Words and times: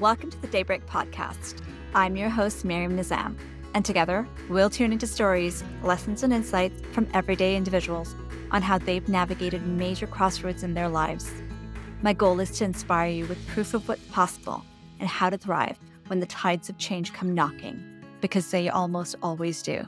Welcome 0.00 0.30
to 0.30 0.40
the 0.40 0.46
Daybreak 0.46 0.86
Podcast. 0.86 1.60
I'm 1.92 2.16
your 2.16 2.28
host, 2.28 2.64
Maryam 2.64 2.96
Nizam, 2.96 3.36
and 3.74 3.84
together 3.84 4.28
we'll 4.48 4.70
tune 4.70 4.92
into 4.92 5.08
stories, 5.08 5.64
lessons, 5.82 6.22
and 6.22 6.32
insights 6.32 6.80
from 6.92 7.08
everyday 7.14 7.56
individuals 7.56 8.14
on 8.52 8.62
how 8.62 8.78
they've 8.78 9.08
navigated 9.08 9.66
major 9.66 10.06
crossroads 10.06 10.62
in 10.62 10.74
their 10.74 10.88
lives. 10.88 11.28
My 12.00 12.12
goal 12.12 12.38
is 12.38 12.52
to 12.58 12.64
inspire 12.64 13.10
you 13.10 13.26
with 13.26 13.44
proof 13.48 13.74
of 13.74 13.88
what's 13.88 14.06
possible 14.12 14.62
and 15.00 15.08
how 15.08 15.30
to 15.30 15.36
thrive 15.36 15.80
when 16.06 16.20
the 16.20 16.26
tides 16.26 16.68
of 16.68 16.78
change 16.78 17.12
come 17.12 17.34
knocking, 17.34 17.82
because 18.20 18.52
they 18.52 18.68
almost 18.68 19.16
always 19.20 19.64
do. 19.64 19.84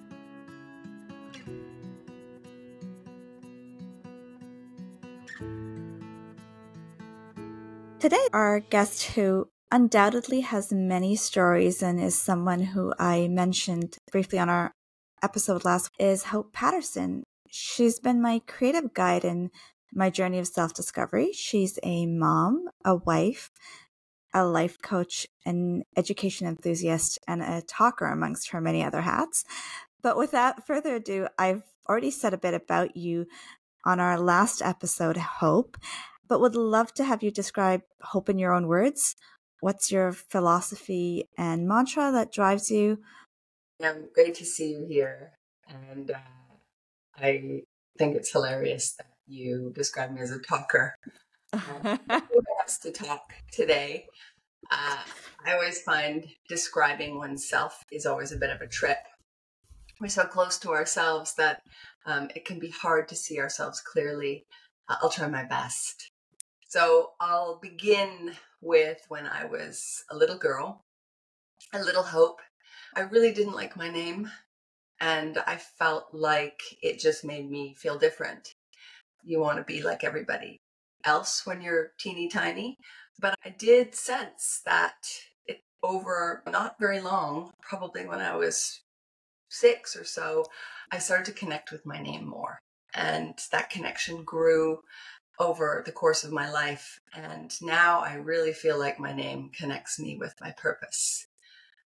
Today, 8.00 8.26
our 8.32 8.58
guest 8.58 9.04
who 9.12 9.48
undoubtedly 9.70 10.40
has 10.40 10.72
many 10.72 11.14
stories 11.14 11.82
and 11.82 12.00
is 12.00 12.16
someone 12.16 12.60
who 12.60 12.92
I 12.98 13.28
mentioned 13.28 13.98
briefly 14.10 14.38
on 14.38 14.48
our 14.48 14.72
episode 15.22 15.64
last 15.64 15.90
is 15.98 16.24
Hope 16.24 16.52
Patterson. 16.52 17.22
She's 17.48 18.00
been 18.00 18.20
my 18.20 18.40
creative 18.46 18.92
guide 18.94 19.24
in 19.24 19.50
my 19.92 20.10
journey 20.10 20.38
of 20.38 20.46
self 20.46 20.74
discovery. 20.74 21.32
She's 21.32 21.78
a 21.82 22.06
mom, 22.06 22.68
a 22.84 22.96
wife, 22.96 23.50
a 24.34 24.44
life 24.44 24.80
coach, 24.82 25.26
an 25.44 25.84
education 25.96 26.46
enthusiast, 26.46 27.18
and 27.28 27.42
a 27.42 27.62
talker 27.62 28.06
amongst 28.06 28.50
her 28.50 28.60
many 28.60 28.82
other 28.82 29.02
hats. 29.02 29.44
But 30.02 30.16
without 30.16 30.66
further 30.66 30.96
ado, 30.96 31.28
I've 31.38 31.62
already 31.88 32.10
said 32.10 32.34
a 32.34 32.38
bit 32.38 32.54
about 32.54 32.96
you 32.96 33.26
on 33.84 34.00
our 34.00 34.18
last 34.18 34.62
episode, 34.62 35.16
Hope 35.16 35.76
but 36.30 36.40
would 36.40 36.54
love 36.54 36.94
to 36.94 37.04
have 37.04 37.24
you 37.24 37.30
describe 37.32 37.82
hope 38.00 38.28
in 38.28 38.38
your 38.38 38.54
own 38.54 38.68
words. 38.68 39.16
What's 39.60 39.92
your 39.92 40.12
philosophy 40.12 41.28
and 41.36 41.68
mantra 41.68 42.10
that 42.12 42.32
drives 42.32 42.70
you? 42.70 42.98
I'm 43.82 44.08
great 44.14 44.34
to 44.36 44.44
see 44.44 44.70
you 44.70 44.86
here. 44.88 45.32
And 45.68 46.10
uh, 46.10 46.18
I 47.16 47.62
think 47.98 48.16
it's 48.16 48.32
hilarious 48.32 48.94
that 48.98 49.06
you 49.26 49.72
describe 49.74 50.12
me 50.12 50.20
as 50.20 50.30
a 50.30 50.38
talker. 50.38 50.94
Uh, 51.52 51.58
who 52.08 52.42
has 52.60 52.78
to 52.78 52.90
talk 52.90 53.32
today? 53.52 54.06
Uh, 54.70 54.98
I 55.44 55.52
always 55.52 55.82
find 55.82 56.26
describing 56.48 57.18
oneself 57.18 57.82
is 57.90 58.06
always 58.06 58.32
a 58.32 58.36
bit 58.36 58.50
of 58.50 58.60
a 58.60 58.66
trip. 58.66 58.98
We're 60.00 60.08
so 60.08 60.24
close 60.24 60.58
to 60.60 60.70
ourselves 60.70 61.34
that 61.34 61.60
um, 62.06 62.28
it 62.34 62.44
can 62.44 62.58
be 62.58 62.70
hard 62.70 63.08
to 63.08 63.16
see 63.16 63.38
ourselves 63.38 63.80
clearly. 63.80 64.44
I'll 64.88 65.10
try 65.10 65.28
my 65.28 65.44
best. 65.44 66.10
So 66.70 67.14
I'll 67.18 67.58
begin 67.60 68.36
with 68.60 69.04
when 69.08 69.26
I 69.26 69.44
was 69.44 70.04
a 70.08 70.16
little 70.16 70.38
girl, 70.38 70.84
a 71.72 71.82
little 71.82 72.04
hope. 72.04 72.38
I 72.94 73.00
really 73.00 73.32
didn't 73.32 73.56
like 73.56 73.76
my 73.76 73.90
name, 73.90 74.30
and 75.00 75.38
I 75.48 75.56
felt 75.56 76.10
like 76.12 76.60
it 76.80 77.00
just 77.00 77.24
made 77.24 77.50
me 77.50 77.74
feel 77.76 77.98
different. 77.98 78.54
You 79.24 79.40
want 79.40 79.58
to 79.58 79.64
be 79.64 79.82
like 79.82 80.04
everybody 80.04 80.60
else 81.04 81.44
when 81.44 81.60
you're 81.60 81.90
teeny 81.98 82.28
tiny. 82.28 82.76
But 83.18 83.34
I 83.44 83.48
did 83.48 83.96
sense 83.96 84.60
that 84.64 84.94
it 85.46 85.62
over 85.82 86.44
not 86.48 86.76
very 86.78 87.00
long, 87.00 87.50
probably 87.60 88.06
when 88.06 88.20
I 88.20 88.36
was 88.36 88.80
six 89.48 89.96
or 89.96 90.04
so, 90.04 90.44
I 90.92 90.98
started 90.98 91.26
to 91.32 91.40
connect 91.40 91.72
with 91.72 91.84
my 91.84 92.00
name 92.00 92.28
more. 92.28 92.60
And 92.94 93.34
that 93.50 93.70
connection 93.70 94.22
grew 94.22 94.82
over 95.40 95.82
the 95.84 95.90
course 95.90 96.22
of 96.22 96.30
my 96.30 96.50
life. 96.50 97.00
And 97.14 97.50
now 97.62 98.00
I 98.00 98.14
really 98.14 98.52
feel 98.52 98.78
like 98.78 99.00
my 99.00 99.12
name 99.12 99.50
connects 99.58 99.98
me 99.98 100.16
with 100.16 100.34
my 100.40 100.52
purpose. 100.52 101.26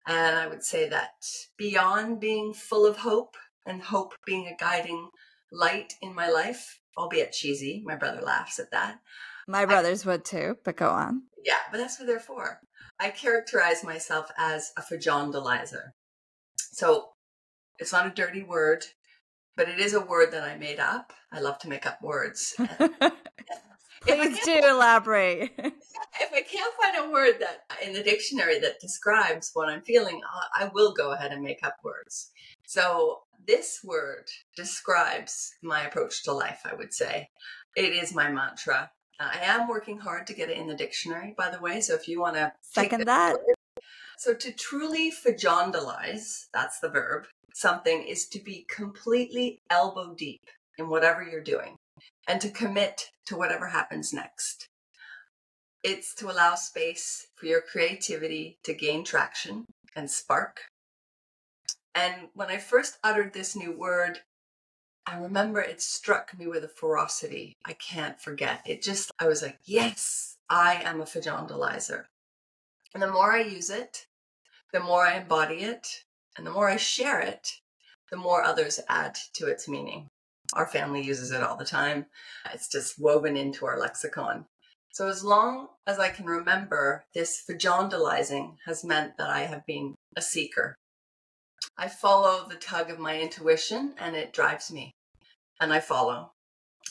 And 0.07 0.37
I 0.37 0.47
would 0.47 0.63
say 0.63 0.89
that 0.89 1.27
beyond 1.59 2.21
being 2.21 2.55
full 2.55 2.87
of 2.87 2.99
hope 2.99 3.37
and 3.67 3.83
hope 3.83 4.15
being 4.25 4.47
a 4.47 4.57
guiding 4.57 5.11
light 5.53 5.95
in 6.01 6.15
my 6.15 6.31
life, 6.31 6.81
albeit 6.97 7.33
cheesy, 7.33 7.83
my 7.85 7.97
brother 7.97 8.23
laughs 8.23 8.59
at 8.59 8.71
that. 8.71 9.01
My 9.47 9.67
brothers 9.67 10.07
I, 10.07 10.11
would 10.11 10.25
too, 10.25 10.57
but 10.65 10.77
go 10.77 10.89
on. 10.89 11.25
Yeah, 11.45 11.59
but 11.71 11.79
that's 11.79 11.99
what 11.99 12.07
they're 12.07 12.21
for. 12.21 12.61
I 13.01 13.11
characterize 13.11 13.83
myself 13.83 14.31
as 14.39 14.73
a 14.77 14.83
fajondalizer. 14.83 15.91
So 16.57 17.09
it's 17.79 17.93
not 17.93 18.07
a 18.07 18.11
dirty 18.11 18.43
word 18.43 18.85
but 19.57 19.69
it 19.69 19.79
is 19.79 19.95
a 19.95 20.01
word 20.01 20.33
that 20.33 20.45
I 20.45 20.57
made 20.57 20.81
up. 20.81 21.13
I 21.33 21.41
love 21.41 21.59
to 21.61 21.69
make 21.69 21.87
up 21.87 22.01
words. 22.03 22.55
Please 24.07 24.39
do 24.45 24.61
elaborate. 24.65 25.53
if 25.59 26.33
I 26.33 26.43
can't 26.43 26.75
find 26.81 26.97
a 26.97 27.13
word 27.13 27.35
that 27.41 27.61
in 27.85 27.93
the 27.93 28.03
dictionary 28.03 28.59
that 28.61 28.81
describes 28.81 29.51
what 29.55 29.69
I'm 29.69 29.83
feeling, 29.83 30.21
I 30.57 30.71
will 30.73 30.93
go 30.93 31.13
ahead 31.13 31.33
and 31.33 31.43
make 31.43 31.63
up 31.63 31.77
words. 31.85 32.31
So 32.67 33.21
this 33.47 33.81
word 33.85 34.29
describes 34.57 35.51
my 35.63 35.83
approach 35.83 36.25
to 36.25 36.33
life, 36.33 36.61
I 36.65 36.75
would 36.75 36.93
say. 36.93 37.29
It 37.77 37.93
is 37.93 38.15
my 38.15 38.31
mantra. 38.31 38.91
I 39.19 39.39
am 39.43 39.69
working 39.69 39.99
hard 39.99 40.27
to 40.29 40.35
get 40.35 40.49
it 40.49 40.57
in 40.57 40.67
the 40.67 40.75
dictionary, 40.75 41.35
by 41.37 41.51
the 41.51 41.61
way. 41.61 41.81
So 41.81 41.95
if 41.95 42.09
you 42.09 42.21
want 42.21 42.37
to 42.37 42.53
second 42.63 43.05
that. 43.05 43.35
Word. 43.35 43.55
So 44.19 44.35
to 44.35 44.53
truly 44.53 45.11
fajondalize, 45.11 46.47
that's 46.53 46.81
the 46.81 46.91
verb, 46.91 47.27
something 47.55 48.03
is 48.03 48.27
to 48.29 48.41
be 48.41 48.67
completely 48.69 49.61
elbow 49.71 50.15
deep 50.15 50.43
in 50.79 50.89
whatever 50.89 51.23
you're 51.23 51.43
doing 51.43 51.77
and 52.27 52.41
to 52.41 52.51
commit 52.51 53.11
to 53.27 53.37
whatever 53.37 53.69
happens 53.69 54.13
next. 54.13 54.67
It's 55.83 56.15
to 56.17 56.31
allow 56.31 56.55
space 56.55 57.29
for 57.37 57.47
your 57.47 57.61
creativity 57.61 58.59
to 58.65 58.75
gain 58.75 59.05
traction 59.05 59.65
and 59.97 60.11
spark. 60.11 60.61
And 61.95 62.29
when 62.35 62.49
I 62.49 62.59
first 62.59 62.99
uttered 63.03 63.33
this 63.33 63.57
new 63.57 63.77
word, 63.77 64.21
I 65.07 65.19
remember 65.19 65.61
it 65.61 65.81
struck 65.81 66.39
me 66.39 66.47
with 66.47 66.63
a 66.65 66.69
ferocity 66.69 67.57
I 67.65 67.73
can't 67.73 68.21
forget. 68.21 68.61
It 68.67 68.83
just, 68.83 69.11
I 69.19 69.27
was 69.27 69.43
like, 69.43 69.59
yes, 69.65 70.37
I 70.49 70.83
am 70.85 71.01
a 71.01 71.05
fajondalizer. 71.05 72.05
And 72.95 73.03
the 73.03 73.11
more 73.11 73.33
I 73.33 73.41
use 73.41 73.71
it, 73.71 74.07
the 74.73 74.81
more 74.81 75.07
I 75.07 75.19
embody 75.19 75.63
it, 75.63 76.05
and 76.37 76.47
the 76.47 76.51
more 76.51 76.69
I 76.69 76.77
share 76.77 77.21
it, 77.21 77.49
the 78.11 78.17
more 78.17 78.43
others 78.43 78.81
add 78.89 79.17
to 79.35 79.47
its 79.47 79.69
meaning. 79.69 80.09
Our 80.55 80.67
family 80.67 81.03
uses 81.03 81.31
it 81.31 81.43
all 81.43 81.57
the 81.57 81.65
time. 81.65 82.07
It's 82.53 82.69
just 82.69 82.99
woven 82.99 83.37
into 83.37 83.67
our 83.67 83.79
lexicon. 83.79 84.47
So 84.93 85.09
as 85.09 85.23
long 85.23 85.69
as 85.87 86.01
I 86.01 86.09
can 86.09 86.27
remember, 86.27 87.05
this 87.15 87.43
fajondalizing 87.49 88.57
has 88.67 88.85
meant 88.85 89.17
that 89.19 89.31
I 89.31 89.43
have 89.43 89.65
been 89.65 89.95
a 90.17 90.23
seeker. 90.23 90.75
I 91.79 91.89
follow 91.89 92.49
the 92.49 92.57
tug 92.57 92.91
of 92.91 92.99
my 92.99 93.21
intuition 93.21 93.95
and 93.99 94.17
it 94.17 94.33
drives 94.33 94.73
me. 94.73 94.91
And 95.61 95.73
I 95.73 95.79
follow. 95.81 96.33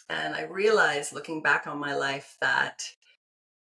And 0.09 0.35
I 0.35 0.43
realize 0.43 1.11
looking 1.11 1.41
back 1.41 1.67
on 1.67 1.77
my 1.77 1.93
life 1.93 2.37
that 2.39 2.83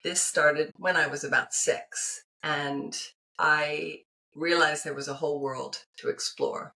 this 0.04 0.20
started 0.20 0.70
when 0.76 0.96
I 0.96 1.08
was 1.08 1.24
about 1.24 1.52
six. 1.52 2.22
And 2.42 2.96
I 3.38 4.02
realized 4.34 4.84
there 4.84 4.94
was 4.94 5.08
a 5.08 5.14
whole 5.14 5.40
world 5.40 5.84
to 5.98 6.08
explore. 6.08 6.74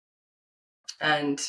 And 1.01 1.41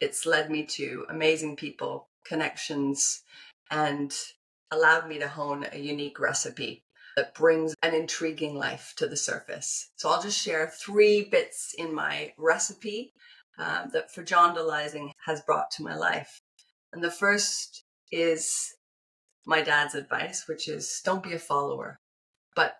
it's 0.00 0.26
led 0.26 0.50
me 0.50 0.64
to 0.66 1.06
amazing 1.08 1.56
people, 1.56 2.08
connections, 2.24 3.22
and 3.70 4.14
allowed 4.70 5.08
me 5.08 5.18
to 5.18 5.28
hone 5.28 5.66
a 5.72 5.78
unique 5.78 6.20
recipe 6.20 6.84
that 7.16 7.34
brings 7.34 7.74
an 7.82 7.94
intriguing 7.94 8.54
life 8.54 8.94
to 8.96 9.06
the 9.06 9.16
surface. 9.16 9.90
So 9.96 10.08
I'll 10.08 10.22
just 10.22 10.40
share 10.40 10.68
three 10.68 11.24
bits 11.24 11.74
in 11.76 11.92
my 11.94 12.32
recipe 12.38 13.12
um, 13.58 13.90
that 13.92 14.14
fajondalizing 14.14 15.10
has 15.26 15.40
brought 15.40 15.70
to 15.72 15.82
my 15.82 15.96
life. 15.96 16.40
And 16.92 17.02
the 17.02 17.10
first 17.10 17.82
is 18.12 18.74
my 19.44 19.62
dad's 19.62 19.94
advice, 19.94 20.46
which 20.46 20.68
is 20.68 21.00
don't 21.04 21.22
be 21.22 21.32
a 21.32 21.38
follower, 21.38 21.98
but 22.54 22.76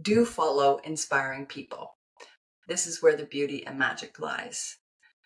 do 0.00 0.24
follow 0.24 0.78
inspiring 0.84 1.46
people. 1.46 1.96
This 2.68 2.86
is 2.86 3.02
where 3.02 3.16
the 3.16 3.24
beauty 3.24 3.66
and 3.66 3.78
magic 3.78 4.18
lies. 4.18 4.76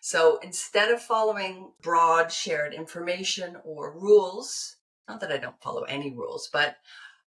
So 0.01 0.37
instead 0.43 0.91
of 0.91 1.01
following 1.01 1.71
broad 1.81 2.31
shared 2.31 2.73
information 2.73 3.57
or 3.63 3.97
rules, 3.97 4.77
not 5.07 5.19
that 5.21 5.31
I 5.31 5.37
don't 5.37 5.61
follow 5.61 5.83
any 5.83 6.11
rules, 6.11 6.49
but 6.51 6.75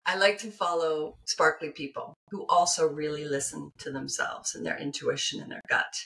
I 0.06 0.16
like 0.16 0.38
to 0.40 0.52
follow 0.52 1.18
sparkly 1.26 1.72
people 1.72 2.14
who 2.32 2.46
also 2.48 2.88
really 2.88 3.26
listen 3.26 3.72
to 3.80 3.92
themselves 3.92 4.56
and 4.56 4.66
their 4.66 4.78
intuition 4.78 5.42
and 5.42 5.52
their 5.52 5.62
gut. 5.70 6.06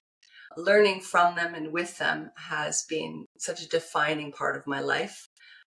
Learning 0.58 1.00
from 1.02 1.36
them 1.36 1.56
and 1.56 1.72
with 1.72 1.98
them 1.98 2.32
has 2.36 2.84
been 2.84 3.26
such 3.38 3.62
a 3.62 3.70
defining 3.70 4.32
part 4.32 4.56
of 4.56 4.68
my 4.68 4.80
life 4.80 5.28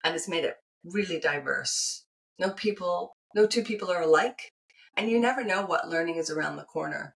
and 0.03 0.15
it's 0.15 0.29
made 0.29 0.45
it 0.45 0.57
really 0.85 1.19
diverse. 1.19 2.05
No 2.39 2.51
people, 2.51 3.13
no 3.35 3.47
two 3.47 3.63
people 3.63 3.91
are 3.91 4.03
alike, 4.03 4.51
and 4.97 5.11
you 5.11 5.21
never 5.21 5.45
know 5.45 5.65
what 5.65 5.89
learning 5.89 6.17
is 6.17 6.31
around 6.31 6.57
the 6.57 6.65
corner. 6.65 7.17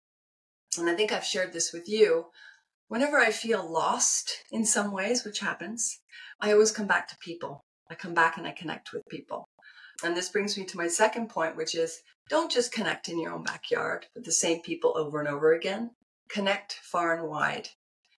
And 0.78 0.88
I 0.88 0.94
think 0.94 1.12
I've 1.12 1.24
shared 1.24 1.52
this 1.52 1.72
with 1.72 1.88
you. 1.88 2.26
Whenever 2.88 3.18
I 3.18 3.30
feel 3.30 3.68
lost 3.68 4.44
in 4.50 4.64
some 4.64 4.92
ways, 4.92 5.24
which 5.24 5.40
happens, 5.40 6.00
I 6.40 6.52
always 6.52 6.70
come 6.70 6.86
back 6.86 7.08
to 7.08 7.16
people. 7.18 7.64
I 7.90 7.94
come 7.94 8.14
back 8.14 8.36
and 8.36 8.46
I 8.46 8.52
connect 8.52 8.92
with 8.92 9.02
people. 9.08 9.48
And 10.02 10.16
this 10.16 10.28
brings 10.28 10.58
me 10.58 10.64
to 10.66 10.76
my 10.76 10.88
second 10.88 11.28
point, 11.28 11.56
which 11.56 11.74
is 11.74 12.02
don't 12.28 12.50
just 12.50 12.72
connect 12.72 13.08
in 13.08 13.20
your 13.20 13.32
own 13.32 13.44
backyard 13.44 14.06
with 14.14 14.24
the 14.24 14.32
same 14.32 14.60
people 14.60 14.92
over 14.96 15.20
and 15.20 15.28
over 15.28 15.52
again. 15.52 15.92
Connect 16.28 16.74
far 16.74 17.14
and 17.16 17.28
wide. 17.28 17.68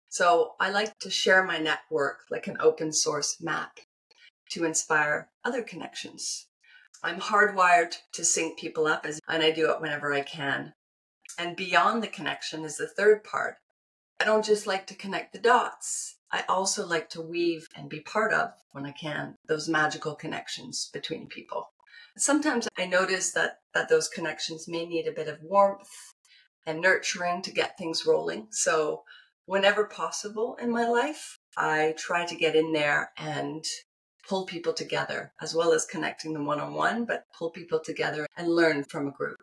So 0.09 0.55
I 0.59 0.71
like 0.71 0.99
to 1.01 1.11
share 1.11 1.45
my 1.45 1.59
network 1.59 2.21
like 2.31 2.47
an 2.47 2.57
open 2.61 2.93
source 2.93 3.37
map 3.41 3.79
to 4.51 4.65
inspire 4.65 5.31
other 5.45 5.63
connections. 5.63 6.48
I'm 7.03 7.21
hardwired 7.21 7.95
to 8.13 8.25
sync 8.25 8.59
people 8.59 8.87
up 8.87 9.07
as, 9.07 9.21
and 9.29 9.43
I 9.43 9.51
do 9.51 9.71
it 9.71 9.81
whenever 9.81 10.13
I 10.13 10.23
can. 10.23 10.73
And 11.39 11.57
beyond 11.57 12.03
the 12.03 12.09
connection 12.09 12.65
is 12.65 12.77
the 12.77 12.89
third 12.89 13.23
part. 13.23 13.57
I 14.21 14.25
don't 14.25 14.45
just 14.45 14.67
like 14.67 14.87
to 14.89 14.97
connect 14.97 15.33
the 15.33 15.39
dots. 15.39 16.17
I 16.33 16.45
also 16.49 16.87
like 16.87 17.09
to 17.11 17.21
weave 17.21 17.69
and 17.77 17.89
be 17.89 18.01
part 18.01 18.33
of, 18.33 18.51
when 18.73 18.85
I 18.85 18.93
can, 18.93 19.37
those 19.47 19.69
magical 19.69 20.15
connections 20.15 20.91
between 20.93 21.29
people. 21.29 21.71
Sometimes 22.17 22.69
I 22.77 22.87
notice 22.87 23.33
that, 23.33 23.61
that 23.75 23.89
those 23.89 24.09
connections 24.09 24.67
may 24.67 24.85
need 24.85 25.07
a 25.07 25.13
bit 25.13 25.29
of 25.29 25.41
warmth 25.41 26.13
and 26.67 26.81
nurturing 26.81 27.43
to 27.43 27.53
get 27.53 27.79
things 27.79 28.05
rolling. 28.05 28.49
So, 28.51 29.05
whenever 29.47 29.85
possible 29.85 30.57
in 30.61 30.71
my 30.71 30.87
life, 30.87 31.39
I 31.57 31.95
try 31.97 32.27
to 32.27 32.35
get 32.35 32.57
in 32.57 32.73
there 32.73 33.13
and 33.17 33.65
pull 34.29 34.45
people 34.45 34.75
together, 34.75 35.33
as 35.41 35.55
well 35.55 35.73
as 35.73 35.87
connecting 35.87 36.35
them 36.35 36.45
one 36.45 36.61
on 36.61 36.75
one, 36.75 37.05
but 37.05 37.25
pull 37.37 37.51
people 37.51 37.81
together 37.81 38.27
and 38.37 38.49
learn 38.49 38.85
from 38.85 39.09
a 39.09 39.11
group. 39.11 39.39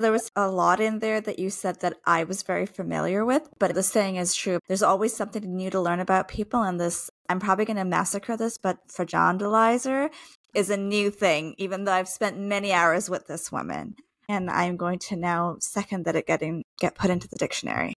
There 0.00 0.12
was 0.12 0.30
a 0.36 0.48
lot 0.48 0.80
in 0.80 1.00
there 1.00 1.20
that 1.20 1.38
you 1.38 1.50
said 1.50 1.80
that 1.80 1.94
I 2.04 2.24
was 2.24 2.42
very 2.42 2.66
familiar 2.66 3.24
with, 3.24 3.48
but 3.58 3.74
the 3.74 3.82
saying 3.82 4.16
is 4.16 4.34
true. 4.34 4.60
There's 4.68 4.82
always 4.82 5.14
something 5.14 5.42
new 5.56 5.70
to 5.70 5.80
learn 5.80 6.00
about 6.00 6.28
people, 6.28 6.62
and 6.62 6.78
this, 6.78 7.10
I'm 7.28 7.40
probably 7.40 7.64
going 7.64 7.78
to 7.78 7.84
massacre 7.84 8.36
this, 8.36 8.58
but 8.58 8.78
Fragile 8.88 10.10
is 10.54 10.70
a 10.70 10.76
new 10.76 11.10
thing, 11.10 11.54
even 11.58 11.84
though 11.84 11.92
I've 11.92 12.08
spent 12.08 12.38
many 12.38 12.72
hours 12.72 13.10
with 13.10 13.26
this 13.26 13.50
woman. 13.50 13.96
And 14.28 14.50
I'm 14.50 14.76
going 14.76 14.98
to 15.00 15.16
now 15.16 15.56
second 15.60 16.04
that 16.04 16.14
it 16.14 16.26
getting 16.26 16.62
get 16.78 16.94
put 16.94 17.10
into 17.10 17.28
the 17.28 17.36
dictionary. 17.36 17.94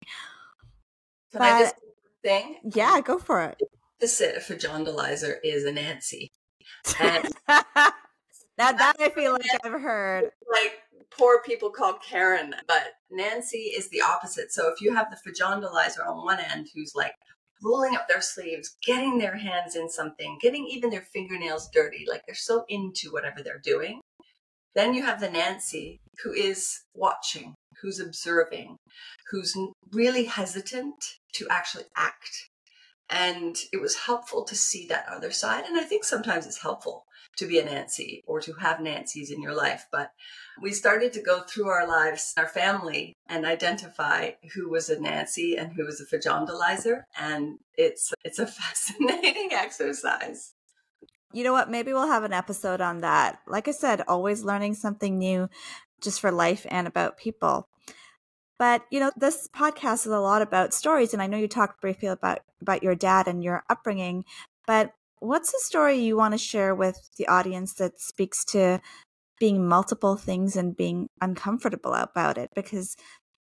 Can 1.32 1.40
but, 1.40 1.42
I 1.42 1.60
just 1.60 1.76
thing? 2.24 2.58
Yeah, 2.64 3.02
go 3.02 3.20
for 3.20 3.42
it. 3.42 3.62
The 4.02 4.08
opposite 4.08 4.42
for 4.42 4.56
John 4.56 4.84
is 5.44 5.64
a 5.64 5.72
Nancy. 5.72 6.32
And 7.00 7.30
now 7.48 8.72
that 8.72 8.96
I 9.00 9.10
feel 9.10 9.34
like 9.34 9.46
I've 9.64 9.80
heard. 9.80 10.32
Like 10.52 10.80
poor 11.16 11.44
people 11.46 11.70
called 11.70 12.02
Karen, 12.02 12.56
but 12.68 12.94
Nancy 13.12 13.72
is 13.78 13.90
the 13.90 14.02
opposite. 14.02 14.52
So 14.52 14.72
if 14.74 14.82
you 14.82 14.96
have 14.96 15.12
the 15.12 15.32
fajondalizer 15.32 16.04
on 16.04 16.26
one 16.26 16.40
end 16.40 16.70
who's 16.74 16.94
like 16.96 17.14
rolling 17.64 17.96
up 17.96 18.08
their 18.08 18.22
sleeves, 18.22 18.76
getting 18.84 19.20
their 19.20 19.38
hands 19.38 19.76
in 19.76 19.88
something, 19.88 20.40
getting 20.42 20.66
even 20.66 20.90
their 20.90 21.06
fingernails 21.14 21.70
dirty, 21.72 22.06
like 22.10 22.24
they're 22.26 22.34
so 22.34 22.66
into 22.70 23.12
whatever 23.12 23.44
they're 23.44 23.62
doing. 23.64 24.02
Then 24.74 24.96
you 24.96 25.04
have 25.04 25.20
the 25.20 25.30
Nancy 25.30 26.00
who 26.24 26.34
is 26.34 26.82
watching, 26.96 27.54
who's 27.84 28.00
observing, 28.00 28.78
who's 29.30 29.56
really 29.92 30.26
hesitant 30.26 30.96
to 31.34 31.46
actually 31.52 31.86
act. 31.96 32.50
And 33.12 33.58
it 33.74 33.82
was 33.82 33.96
helpful 33.96 34.46
to 34.46 34.56
see 34.56 34.88
that 34.88 35.06
other 35.10 35.32
side. 35.32 35.66
And 35.66 35.78
I 35.78 35.84
think 35.84 36.06
sometimes 36.06 36.46
it's 36.46 36.62
helpful 36.62 37.06
to 37.38 37.46
be 37.46 37.60
a 37.60 37.66
Nancy 37.66 38.24
or 38.26 38.40
to 38.42 38.54
have 38.54 38.80
Nancy's 38.80 39.32
in 39.32 39.42
your 39.42 39.54
life. 39.54 39.86
But 39.92 40.12
we 40.62 40.72
started 40.72 41.12
to 41.14 41.22
go 41.22 41.42
through 41.42 41.68
our 41.68 41.88
lives, 41.88 42.34
our 42.38 42.48
family, 42.48 43.14
and 43.28 43.46
identify 43.46 44.32
who 44.54 44.70
was 44.70 44.90
a 44.90 45.00
Nancy 45.00 45.58
and 45.58 45.74
who 45.74 45.86
was 45.86 46.00
a 46.00 46.06
fajondalizer. 46.06 47.04
And 47.20 47.60
it's 47.76 48.14
it's 48.24 48.40
a 48.40 48.48
fascinating 48.62 49.50
exercise. 49.52 50.54
You 51.34 51.44
know 51.44 51.54
what? 51.54 51.70
Maybe 51.70 51.94
we'll 51.94 52.08
have 52.08 52.24
an 52.24 52.34
episode 52.34 52.82
on 52.82 53.02
that. 53.02 53.40
Like 53.48 53.68
I 53.68 53.72
said, 53.72 54.04
always 54.08 54.44
learning 54.44 54.76
something 54.76 55.18
new 55.18 55.50
just 56.02 56.20
for 56.20 56.32
life 56.32 56.66
and 56.70 56.88
about 56.88 57.18
people. 57.18 57.68
But 58.62 58.86
you 58.92 59.00
know, 59.00 59.12
this 59.18 59.50
podcast 59.56 60.06
is 60.06 60.12
a 60.12 60.20
lot 60.20 60.44
about 60.44 60.72
stories, 60.72 61.14
and 61.14 61.22
I 61.24 61.26
know 61.26 61.36
you 61.36 61.48
talked 61.48 61.82
briefly 61.82 62.10
about 62.10 62.42
about 62.62 62.84
your 62.84 62.94
dad 62.94 63.28
and 63.28 63.44
your 63.44 63.64
upbringing. 63.72 64.24
But 64.68 64.94
what's 65.18 65.52
a 65.52 65.60
story 65.62 65.96
you 65.96 66.16
want 66.16 66.36
to 66.36 66.38
share 66.38 66.76
with 66.76 67.10
the 67.18 67.28
audience 67.28 67.74
that 67.74 68.00
speaks 68.00 68.46
to 68.46 68.80
being 69.40 69.68
multiple 69.68 70.16
things 70.16 70.56
and 70.56 70.78
being 70.78 71.08
uncomfortable 71.20 71.96
about 71.96 72.38
it? 72.38 72.52
Because 72.54 72.96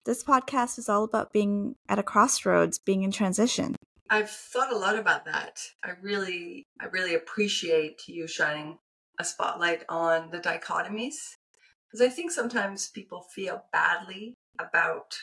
this 0.05 0.23
podcast 0.23 0.79
is 0.79 0.87
all 0.87 1.03
about 1.03 1.33
being 1.33 1.75
at 1.89 1.99
a 1.99 2.03
crossroads, 2.03 2.79
being 2.79 3.03
in 3.03 3.11
transition. 3.11 3.75
I've 4.09 4.29
thought 4.29 4.71
a 4.71 4.77
lot 4.77 4.97
about 4.97 5.25
that. 5.25 5.59
I 5.83 5.95
really, 6.01 6.63
I 6.79 6.85
really 6.85 7.13
appreciate 7.13 8.07
you 8.07 8.25
shining 8.25 8.77
a 9.19 9.25
spotlight 9.25 9.83
on 9.89 10.31
the 10.31 10.39
dichotomies 10.39 11.35
because 11.91 11.99
I 11.99 12.07
think 12.07 12.31
sometimes 12.31 12.87
people 12.87 13.23
feel 13.35 13.65
badly 13.73 14.35
about 14.57 15.17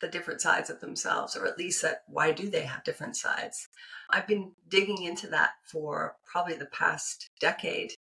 the 0.00 0.08
different 0.08 0.40
sides 0.40 0.70
of 0.70 0.80
themselves, 0.80 1.36
or 1.36 1.46
at 1.46 1.58
least 1.58 1.82
that 1.82 2.02
why 2.06 2.30
do 2.30 2.48
they 2.48 2.62
have 2.62 2.84
different 2.84 3.16
sides? 3.16 3.68
I've 4.10 4.26
been 4.26 4.52
digging 4.68 5.02
into 5.02 5.26
that 5.28 5.50
for 5.70 6.16
probably 6.24 6.54
the 6.54 6.66
past 6.66 7.30
decade. 7.40 7.92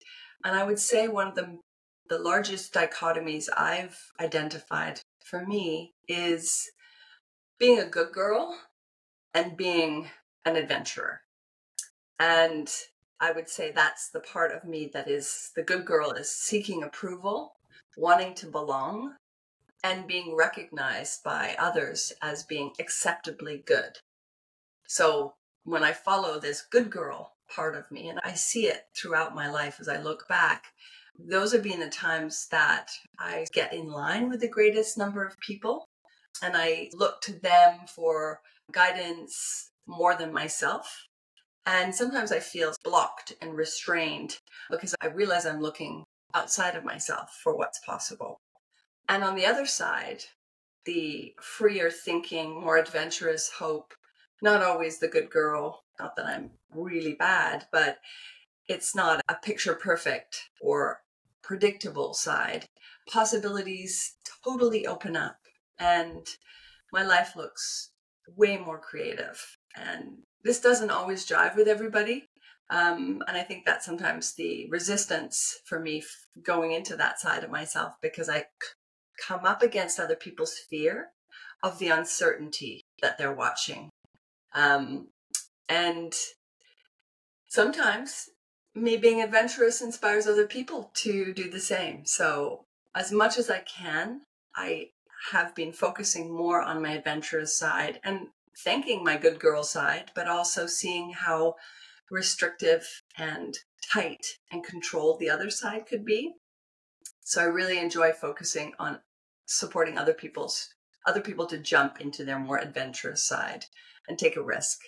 And 0.45 0.55
I 0.55 0.65
would 0.65 0.79
say 0.79 1.09
one 1.09 1.29
of 1.29 1.35
the, 1.35 1.59
the 2.09 2.19
largest 2.19 2.73
dichotomies 2.73 3.49
I've 3.57 3.99
identified 4.21 5.01
for 5.25 5.45
me 5.45 5.95
is 6.07 6.71
being 7.59 7.81
a 7.81 7.87
good 7.87 8.12
girl 8.12 8.59
and 9.35 9.57
being 9.57 10.09
an 10.45 10.57
adventurer. 10.57 11.23
And 12.19 12.71
I 13.21 13.33
would 13.33 13.49
say 13.49 13.73
that's 13.73 14.11
the 14.11 14.21
part 14.21 14.53
of 14.53 14.65
me 14.65 14.91
that 14.93 15.09
is 15.09 15.51
the 15.57 15.62
good 15.62 15.85
girl 15.85 16.12
is 16.12 16.31
seeking 16.31 16.83
approval, 16.83 17.55
wanting 17.97 18.35
to 18.35 18.47
belong, 18.47 19.15
and 19.87 20.09
being 20.09 20.35
recognized 20.35 21.23
by 21.23 21.55
others 21.61 22.12
as 22.21 22.43
being 22.43 22.73
acceptably 22.81 23.62
good. 23.65 23.99
So 24.88 25.35
when 25.62 25.85
I 25.85 25.93
follow 25.93 26.41
this 26.41 26.67
good 26.73 26.91
girl 26.91 27.35
part 27.55 27.77
of 27.77 27.88
me, 27.93 28.09
and 28.09 28.19
I 28.25 28.33
see 28.33 28.67
it 28.67 28.83
throughout 28.97 29.37
my 29.37 29.49
life 29.49 29.77
as 29.79 29.88
I 29.88 30.03
look 30.03 30.27
back, 30.29 30.65
those 31.17 31.53
have 31.53 31.62
been 31.62 31.79
the 31.79 31.88
times 31.88 32.49
that 32.50 32.88
I 33.21 33.47
get 33.53 33.73
in 33.73 33.87
line 33.87 34.29
with 34.29 34.41
the 34.41 34.49
greatest 34.49 34.99
number 34.99 35.25
of 35.25 35.38
people. 35.38 35.87
And 36.43 36.56
I 36.56 36.91
look 36.93 37.21
to 37.23 37.38
them 37.38 37.79
for 37.87 38.41
guidance 38.73 39.71
more 39.87 40.17
than 40.17 40.33
myself. 40.33 41.06
And 41.65 41.94
sometimes 41.94 42.33
I 42.33 42.41
feel 42.41 42.75
blocked 42.83 43.35
and 43.41 43.55
restrained 43.55 44.38
because 44.69 44.97
I 45.00 45.06
realize 45.06 45.47
I'm 45.47 45.61
looking 45.61 46.03
outside 46.35 46.75
of 46.75 46.85
myself 46.85 47.38
for 47.43 47.57
what's 47.57 47.78
possible. 47.87 48.40
And 49.09 49.23
on 49.23 49.37
the 49.37 49.47
other 49.47 49.67
side, 49.67 50.25
the 50.85 51.35
freer 51.41 51.91
thinking, 51.91 52.61
more 52.61 52.77
adventurous 52.77 53.51
hope, 53.51 53.95
not 54.43 54.63
always 54.63 54.99
the 54.99 55.09
good 55.09 55.31
girl, 55.31 55.85
not 55.99 56.17
that 56.17 56.27
I'm 56.27 56.51
really 56.75 57.15
bad, 57.15 57.67
but 57.73 57.99
it's 58.69 58.95
not 58.95 59.21
a 59.29 59.35
picture 59.35 59.75
perfect 59.75 60.51
or 60.61 61.03
predictable 61.43 62.15
side. 62.15 62.67
Possibilities 63.09 64.17
totally 64.45 64.87
open 64.87 65.17
up, 65.17 65.39
and 65.79 66.27
my 66.93 67.05
life 67.05 67.37
looks 67.37 67.91
way 68.37 68.57
more 68.57 68.79
creative. 68.79 69.57
And 69.77 70.23
this 70.43 70.61
doesn't 70.61 70.91
always 70.91 71.27
jive 71.27 71.57
with 71.57 71.69
everybody. 71.69 72.29
Um, 72.69 73.23
and 73.29 73.37
I 73.37 73.43
think 73.43 73.65
that's 73.65 73.87
sometimes 73.87 74.35
the 74.35 74.67
resistance 74.71 75.61
for 75.65 75.79
me 75.79 76.03
going 76.43 76.73
into 76.73 76.97
that 76.97 77.21
side 77.21 77.45
of 77.45 77.51
myself 77.51 77.95
because 78.03 78.29
I 78.29 78.47
come 79.16 79.44
up 79.44 79.62
against 79.62 79.99
other 79.99 80.16
people's 80.16 80.58
fear 80.58 81.08
of 81.62 81.78
the 81.78 81.88
uncertainty 81.88 82.82
that 83.02 83.18
they're 83.18 83.32
watching. 83.32 83.90
Um, 84.54 85.08
and 85.68 86.14
sometimes 87.49 88.28
me 88.75 88.96
being 88.96 89.23
adventurous 89.23 89.80
inspires 89.80 90.26
other 90.26 90.46
people 90.46 90.90
to 90.94 91.32
do 91.32 91.50
the 91.50 91.61
same. 91.61 92.04
So, 92.04 92.64
as 92.94 93.12
much 93.12 93.38
as 93.38 93.50
I 93.50 93.61
can, 93.61 94.23
I 94.54 94.90
have 95.32 95.54
been 95.54 95.73
focusing 95.73 96.35
more 96.35 96.62
on 96.62 96.82
my 96.82 96.92
adventurous 96.92 97.58
side 97.58 98.00
and 98.04 98.28
thanking 98.64 99.02
my 99.04 99.16
good 99.16 99.38
girl 99.38 99.62
side, 99.62 100.11
but 100.14 100.28
also 100.28 100.66
seeing 100.66 101.12
how 101.12 101.56
restrictive 102.11 102.87
and 103.18 103.54
tight 103.92 104.25
and 104.50 104.64
controlled 104.64 105.18
the 105.18 105.30
other 105.30 105.50
side 105.50 105.87
could 105.87 106.04
be. 106.04 106.32
So 107.25 107.42
I 107.42 107.46
really 107.46 107.78
enjoy 107.78 108.12
focusing 108.12 108.73
on 108.78 109.00
supporting 109.47 109.99
other 109.99 110.15
people's 110.15 110.69
other 111.07 111.21
people 111.21 111.47
to 111.47 111.59
jump 111.59 112.00
into 112.00 112.25
their 112.25 112.38
more 112.38 112.59
adventurous 112.59 113.25
side 113.25 113.65
and 114.09 114.19
take 114.19 114.37
a 114.37 114.43
risk. 114.43 114.81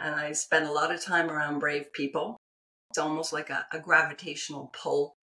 And 0.00 0.14
I 0.14 0.32
spend 0.32 0.66
a 0.66 0.72
lot 0.72 0.94
of 0.94 1.02
time 1.02 1.30
around 1.30 1.58
brave 1.58 1.92
people. 1.92 2.36
It's 2.90 2.98
almost 2.98 3.32
like 3.32 3.50
a, 3.50 3.66
a 3.72 3.80
gravitational 3.80 4.70
pull. 4.72 5.16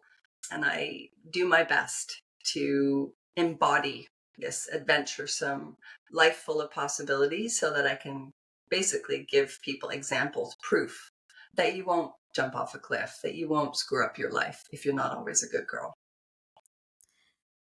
And 0.51 0.65
I 0.65 1.08
do 1.32 1.48
my 1.48 1.63
best 1.63 2.22
to 2.53 3.13
embody 3.38 4.08
this 4.38 4.70
adventuresome 4.74 5.77
life 6.12 6.36
full 6.36 6.62
of 6.62 6.70
possibilities 6.72 7.58
so 7.58 7.72
that 7.72 7.88
I 7.88 7.96
can 7.96 8.32
basically 8.70 9.25
give 9.29 9.60
people 9.63 9.89
examples, 9.89 10.55
proof 10.62 11.12
that 11.55 11.75
you 11.75 11.86
won't 11.86 12.12
jump 12.36 12.55
off 12.55 12.75
a 12.75 12.79
cliff, 12.79 13.20
that 13.24 13.36
you 13.36 13.48
won't 13.48 13.77
screw 13.77 14.03
up 14.05 14.17
your 14.17 14.32
life 14.32 14.63
if 14.72 14.84
you're 14.84 14.94
not 14.94 15.15
always 15.15 15.41
a 15.44 15.48
good 15.48 15.65
girl. 15.67 15.94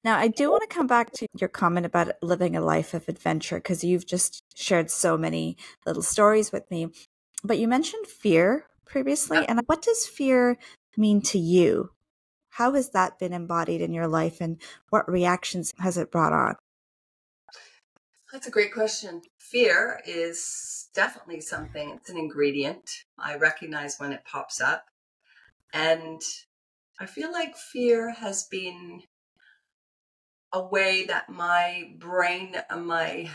Now, 0.03 0.17
I 0.17 0.29
do 0.29 0.49
want 0.49 0.63
to 0.67 0.73
come 0.73 0.87
back 0.87 1.11
to 1.13 1.27
your 1.37 1.49
comment 1.49 1.85
about 1.85 2.11
living 2.21 2.55
a 2.55 2.61
life 2.61 2.93
of 2.93 3.09
adventure 3.09 3.57
because 3.57 3.83
you've 3.83 4.05
just 4.05 4.43
shared 4.55 4.89
so 4.89 5.17
many 5.17 5.57
little 5.85 6.03
stories 6.03 6.51
with 6.51 6.69
me. 6.71 6.91
But 7.43 7.59
you 7.59 7.67
mentioned 7.67 8.07
fear 8.07 8.65
previously. 8.85 9.45
And 9.45 9.61
what 9.65 9.81
does 9.81 10.07
fear 10.07 10.57
mean 10.95 11.21
to 11.23 11.37
you? 11.37 11.91
How 12.51 12.73
has 12.73 12.89
that 12.91 13.19
been 13.19 13.33
embodied 13.33 13.81
in 13.81 13.93
your 13.93 14.07
life 14.07 14.41
and 14.41 14.61
what 14.89 15.09
reactions 15.09 15.73
has 15.79 15.97
it 15.97 16.11
brought 16.11 16.33
on? 16.33 16.55
That's 18.31 18.47
a 18.47 18.51
great 18.51 18.73
question. 18.73 19.21
Fear 19.37 20.01
is 20.05 20.89
definitely 20.93 21.41
something, 21.41 21.89
it's 21.91 22.09
an 22.09 22.17
ingredient. 22.17 23.03
I 23.17 23.35
recognize 23.35 23.97
when 23.97 24.11
it 24.11 24.25
pops 24.25 24.61
up. 24.61 24.85
And 25.73 26.21
I 26.99 27.05
feel 27.05 27.31
like 27.31 27.55
fear 27.57 28.11
has 28.11 28.43
been 28.45 29.03
a 30.51 30.61
way 30.61 31.05
that 31.05 31.29
my 31.29 31.91
brain, 31.97 32.55
my 32.75 33.29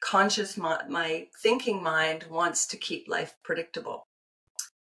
conscious 0.00 0.56
my 0.56 1.28
thinking 1.42 1.82
mind 1.82 2.26
wants 2.28 2.66
to 2.66 2.76
keep 2.76 3.08
life 3.08 3.34
predictable. 3.42 4.06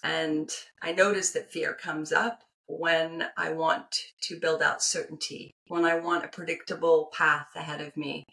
And 0.03 0.49
I 0.81 0.93
notice 0.93 1.31
that 1.31 1.51
fear 1.51 1.73
comes 1.73 2.11
up 2.11 2.41
when 2.65 3.27
I 3.37 3.51
want 3.51 3.95
to 4.21 4.39
build 4.39 4.61
out 4.61 4.81
certainty, 4.81 5.51
when 5.67 5.85
I 5.85 5.95
want 5.99 6.25
a 6.25 6.29
predictable 6.29 7.11
path 7.13 7.49
ahead 7.55 7.81
of 7.81 7.95
me. 7.95 8.25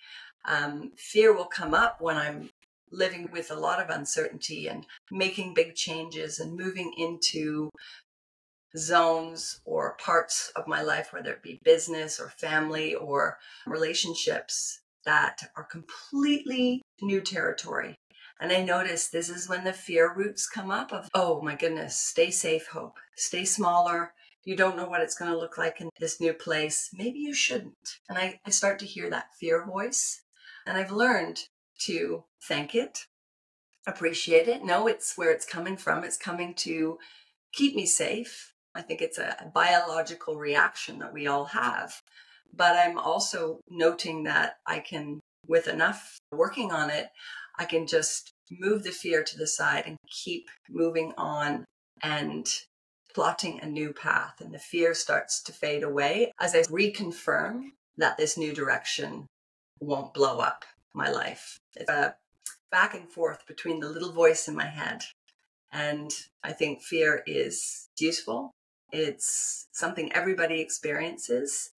Um, 0.46 0.92
fear 0.96 1.34
will 1.34 1.46
come 1.46 1.74
up 1.74 2.00
when 2.00 2.16
I'm 2.16 2.50
living 2.90 3.28
with 3.30 3.50
a 3.50 3.56
lot 3.56 3.80
of 3.80 3.90
uncertainty 3.90 4.66
and 4.66 4.86
making 5.10 5.52
big 5.52 5.74
changes 5.74 6.38
and 6.38 6.56
moving 6.56 6.92
into 6.96 7.70
zones 8.76 9.60
or 9.64 9.96
parts 9.98 10.52
of 10.56 10.66
my 10.66 10.82
life, 10.82 11.12
whether 11.12 11.32
it 11.32 11.42
be 11.42 11.60
business 11.64 12.20
or 12.20 12.28
family 12.28 12.94
or 12.94 13.38
relationships 13.66 14.80
that 15.04 15.40
are 15.56 15.64
completely 15.64 16.82
new 17.00 17.20
territory. 17.20 17.96
And 18.40 18.52
I 18.52 18.62
notice 18.62 19.08
this 19.08 19.30
is 19.30 19.48
when 19.48 19.64
the 19.64 19.72
fear 19.72 20.12
roots 20.14 20.48
come 20.48 20.70
up 20.70 20.92
of, 20.92 21.08
oh 21.14 21.40
my 21.40 21.56
goodness, 21.56 21.96
stay 21.96 22.30
safe, 22.30 22.68
hope, 22.68 22.98
stay 23.16 23.44
smaller. 23.44 24.12
You 24.44 24.54
don't 24.54 24.76
know 24.76 24.88
what 24.88 25.00
it's 25.00 25.16
going 25.16 25.30
to 25.30 25.38
look 25.38 25.58
like 25.58 25.80
in 25.80 25.90
this 25.98 26.20
new 26.20 26.32
place. 26.32 26.90
Maybe 26.92 27.18
you 27.18 27.34
shouldn't. 27.34 27.98
And 28.08 28.16
I, 28.16 28.38
I 28.46 28.50
start 28.50 28.78
to 28.80 28.86
hear 28.86 29.10
that 29.10 29.34
fear 29.40 29.64
voice. 29.64 30.22
And 30.66 30.76
I've 30.76 30.92
learned 30.92 31.40
to 31.80 32.24
thank 32.42 32.74
it, 32.74 33.06
appreciate 33.86 34.46
it, 34.46 34.62
know 34.62 34.86
it's 34.86 35.16
where 35.16 35.32
it's 35.32 35.46
coming 35.46 35.76
from. 35.76 36.04
It's 36.04 36.16
coming 36.16 36.54
to 36.56 36.98
keep 37.52 37.74
me 37.74 37.86
safe 37.86 38.52
I 38.78 38.82
think 38.82 39.02
it's 39.02 39.18
a 39.18 39.50
biological 39.52 40.36
reaction 40.36 41.00
that 41.00 41.12
we 41.12 41.26
all 41.26 41.46
have. 41.46 42.00
But 42.54 42.76
I'm 42.76 42.96
also 42.96 43.60
noting 43.68 44.22
that 44.22 44.58
I 44.64 44.78
can, 44.78 45.18
with 45.48 45.66
enough 45.66 46.18
working 46.30 46.70
on 46.70 46.88
it, 46.88 47.08
I 47.58 47.64
can 47.64 47.88
just 47.88 48.30
move 48.52 48.84
the 48.84 48.92
fear 48.92 49.24
to 49.24 49.36
the 49.36 49.48
side 49.48 49.82
and 49.84 49.96
keep 50.08 50.48
moving 50.70 51.12
on 51.18 51.64
and 52.04 52.48
plotting 53.12 53.58
a 53.60 53.66
new 53.66 53.92
path. 53.92 54.40
And 54.40 54.54
the 54.54 54.60
fear 54.60 54.94
starts 54.94 55.42
to 55.42 55.52
fade 55.52 55.82
away 55.82 56.30
as 56.38 56.54
I 56.54 56.62
reconfirm 56.62 57.72
that 57.96 58.16
this 58.16 58.38
new 58.38 58.54
direction 58.54 59.26
won't 59.80 60.14
blow 60.14 60.38
up 60.38 60.64
my 60.94 61.10
life. 61.10 61.58
It's 61.74 61.90
a 61.90 62.14
back 62.70 62.94
and 62.94 63.10
forth 63.10 63.44
between 63.48 63.80
the 63.80 63.88
little 63.88 64.12
voice 64.12 64.46
in 64.46 64.54
my 64.54 64.66
head. 64.66 65.02
And 65.72 66.12
I 66.44 66.52
think 66.52 66.82
fear 66.82 67.24
is 67.26 67.88
useful 67.98 68.52
it's 68.92 69.68
something 69.72 70.12
everybody 70.12 70.60
experiences, 70.60 71.70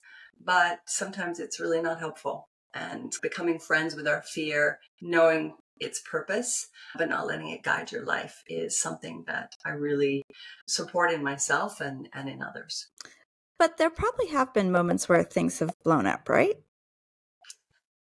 but 0.43 0.81
sometimes 0.87 1.41
it's 1.41 1.61
really 1.61 1.83
not 1.83 1.99
helpful. 1.99 2.49
And 2.73 3.13
becoming 3.21 3.59
friends 3.59 3.97
with 3.97 4.07
our 4.07 4.23
fear, 4.23 4.79
knowing 5.03 5.55
its 5.81 6.01
purpose, 6.01 6.69
but 6.97 7.09
not 7.09 7.27
letting 7.27 7.49
it 7.49 7.63
guide 7.63 7.91
your 7.91 8.05
life 8.05 8.45
is 8.47 8.81
something 8.81 9.25
that 9.27 9.55
I 9.65 9.71
really 9.71 10.23
support 10.69 11.11
in 11.11 11.25
myself 11.25 11.81
and, 11.81 12.09
and 12.13 12.29
in 12.29 12.43
others. 12.43 12.89
But 13.59 13.77
there 13.77 13.91
probably 13.91 14.29
have 14.29 14.55
been 14.55 14.71
moments 14.71 15.09
where 15.09 15.23
things 15.23 15.59
have 15.59 15.75
blown 15.85 16.07
up, 16.07 16.29
right? 16.29 16.57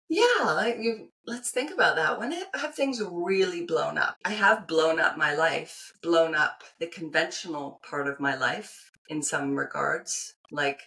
Yeah, 0.10 0.66
you 0.66 1.10
let's 1.28 1.52
think 1.52 1.72
about 1.72 1.96
that. 1.98 2.20
When 2.20 2.34
have 2.56 2.74
things 2.74 3.00
really 3.00 3.64
blown 3.66 3.98
up? 4.00 4.18
I 4.26 4.32
have 4.32 4.68
blown 4.68 5.00
up 5.00 5.18
my 5.18 5.36
life, 5.36 5.94
blown 6.02 6.34
up 6.34 6.64
the 6.80 6.88
conventional 6.88 7.80
part 7.88 8.08
of 8.08 8.20
my 8.20 8.36
life 8.36 8.92
in 9.08 9.22
some 9.22 9.56
regards, 9.56 10.34
like 10.52 10.82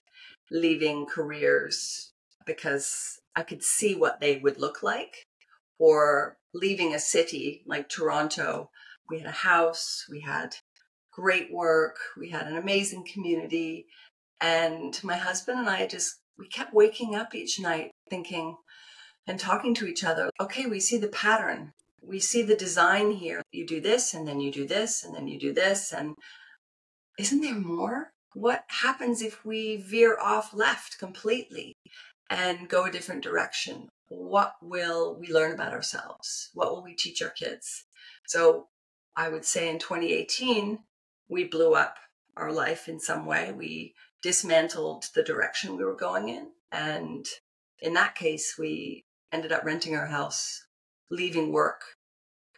leaving 0.50 1.06
careers 1.06 2.12
because 2.46 3.20
I 3.36 3.42
could 3.44 3.62
see 3.62 3.94
what 3.94 4.20
they 4.20 4.38
would 4.38 4.58
look 4.58 4.82
like, 4.82 5.24
or 5.78 6.36
leaving 6.52 6.92
a 6.92 6.98
city 6.98 7.62
like 7.64 7.88
Toronto. 7.88 8.70
We 9.08 9.18
had 9.18 9.28
a 9.28 9.32
house, 9.32 10.04
we 10.10 10.20
had 10.20 10.56
great 11.12 11.52
work, 11.52 11.96
we 12.18 12.30
had 12.30 12.48
an 12.48 12.56
amazing 12.56 13.04
community, 13.12 13.86
and 14.40 14.98
my 15.04 15.16
husband 15.16 15.60
and 15.60 15.68
I 15.68 15.86
just 15.86 16.16
we 16.38 16.48
kept 16.48 16.74
waking 16.74 17.14
up 17.14 17.34
each 17.36 17.60
night 17.60 17.92
thinking, 18.10 18.56
and 19.26 19.38
talking 19.38 19.74
to 19.74 19.86
each 19.86 20.04
other. 20.04 20.30
Okay, 20.40 20.66
we 20.66 20.80
see 20.80 20.98
the 20.98 21.08
pattern. 21.08 21.72
We 22.02 22.18
see 22.18 22.42
the 22.42 22.56
design 22.56 23.12
here. 23.12 23.42
You 23.52 23.66
do 23.66 23.80
this, 23.80 24.14
and 24.14 24.26
then 24.26 24.40
you 24.40 24.50
do 24.50 24.66
this, 24.66 25.04
and 25.04 25.14
then 25.14 25.28
you 25.28 25.38
do 25.38 25.52
this. 25.52 25.92
And 25.92 26.14
isn't 27.18 27.40
there 27.40 27.54
more? 27.54 28.12
What 28.34 28.64
happens 28.68 29.22
if 29.22 29.44
we 29.44 29.76
veer 29.76 30.18
off 30.18 30.54
left 30.54 30.98
completely 30.98 31.74
and 32.28 32.68
go 32.68 32.84
a 32.84 32.90
different 32.90 33.22
direction? 33.22 33.88
What 34.08 34.54
will 34.62 35.16
we 35.18 35.28
learn 35.28 35.52
about 35.52 35.72
ourselves? 35.72 36.50
What 36.54 36.70
will 36.70 36.82
we 36.82 36.94
teach 36.94 37.22
our 37.22 37.30
kids? 37.30 37.84
So 38.26 38.68
I 39.16 39.28
would 39.28 39.44
say 39.44 39.68
in 39.68 39.78
2018, 39.78 40.78
we 41.28 41.44
blew 41.44 41.74
up 41.74 41.98
our 42.36 42.50
life 42.50 42.88
in 42.88 42.98
some 42.98 43.26
way. 43.26 43.52
We 43.52 43.94
dismantled 44.22 45.06
the 45.14 45.22
direction 45.22 45.76
we 45.76 45.84
were 45.84 45.96
going 45.96 46.28
in. 46.28 46.48
And 46.70 47.26
in 47.80 47.92
that 47.94 48.14
case, 48.14 48.56
we 48.58 49.04
ended 49.32 49.52
up 49.52 49.64
renting 49.64 49.96
our 49.96 50.06
house, 50.06 50.66
leaving 51.10 51.52
work, 51.52 51.82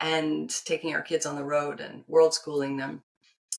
and 0.00 0.50
taking 0.64 0.94
our 0.94 1.02
kids 1.02 1.24
on 1.24 1.36
the 1.36 1.44
road 1.44 1.80
and 1.80 2.04
world 2.06 2.34
schooling 2.34 2.76
them. 2.76 3.02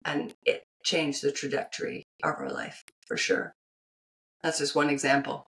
And 0.04 0.36
it 0.46 0.66
changed 0.84 1.24
the 1.24 1.32
trajectory 1.32 2.06
of 2.24 2.36
our 2.38 2.50
life 2.50 2.84
for 3.08 3.18
sure. 3.18 3.56
That's 4.44 4.60
just 4.60 4.76
one 4.76 4.90
example. 4.90 5.48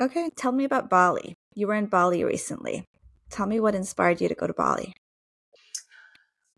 Okay, 0.00 0.30
tell 0.34 0.52
me 0.52 0.64
about 0.64 0.90
Bali. 0.90 1.34
You 1.54 1.66
were 1.66 1.74
in 1.74 1.86
Bali 1.86 2.24
recently. 2.24 2.84
Tell 3.28 3.46
me 3.46 3.60
what 3.60 3.74
inspired 3.74 4.20
you 4.20 4.28
to 4.28 4.34
go 4.34 4.46
to 4.46 4.52
Bali. 4.52 4.94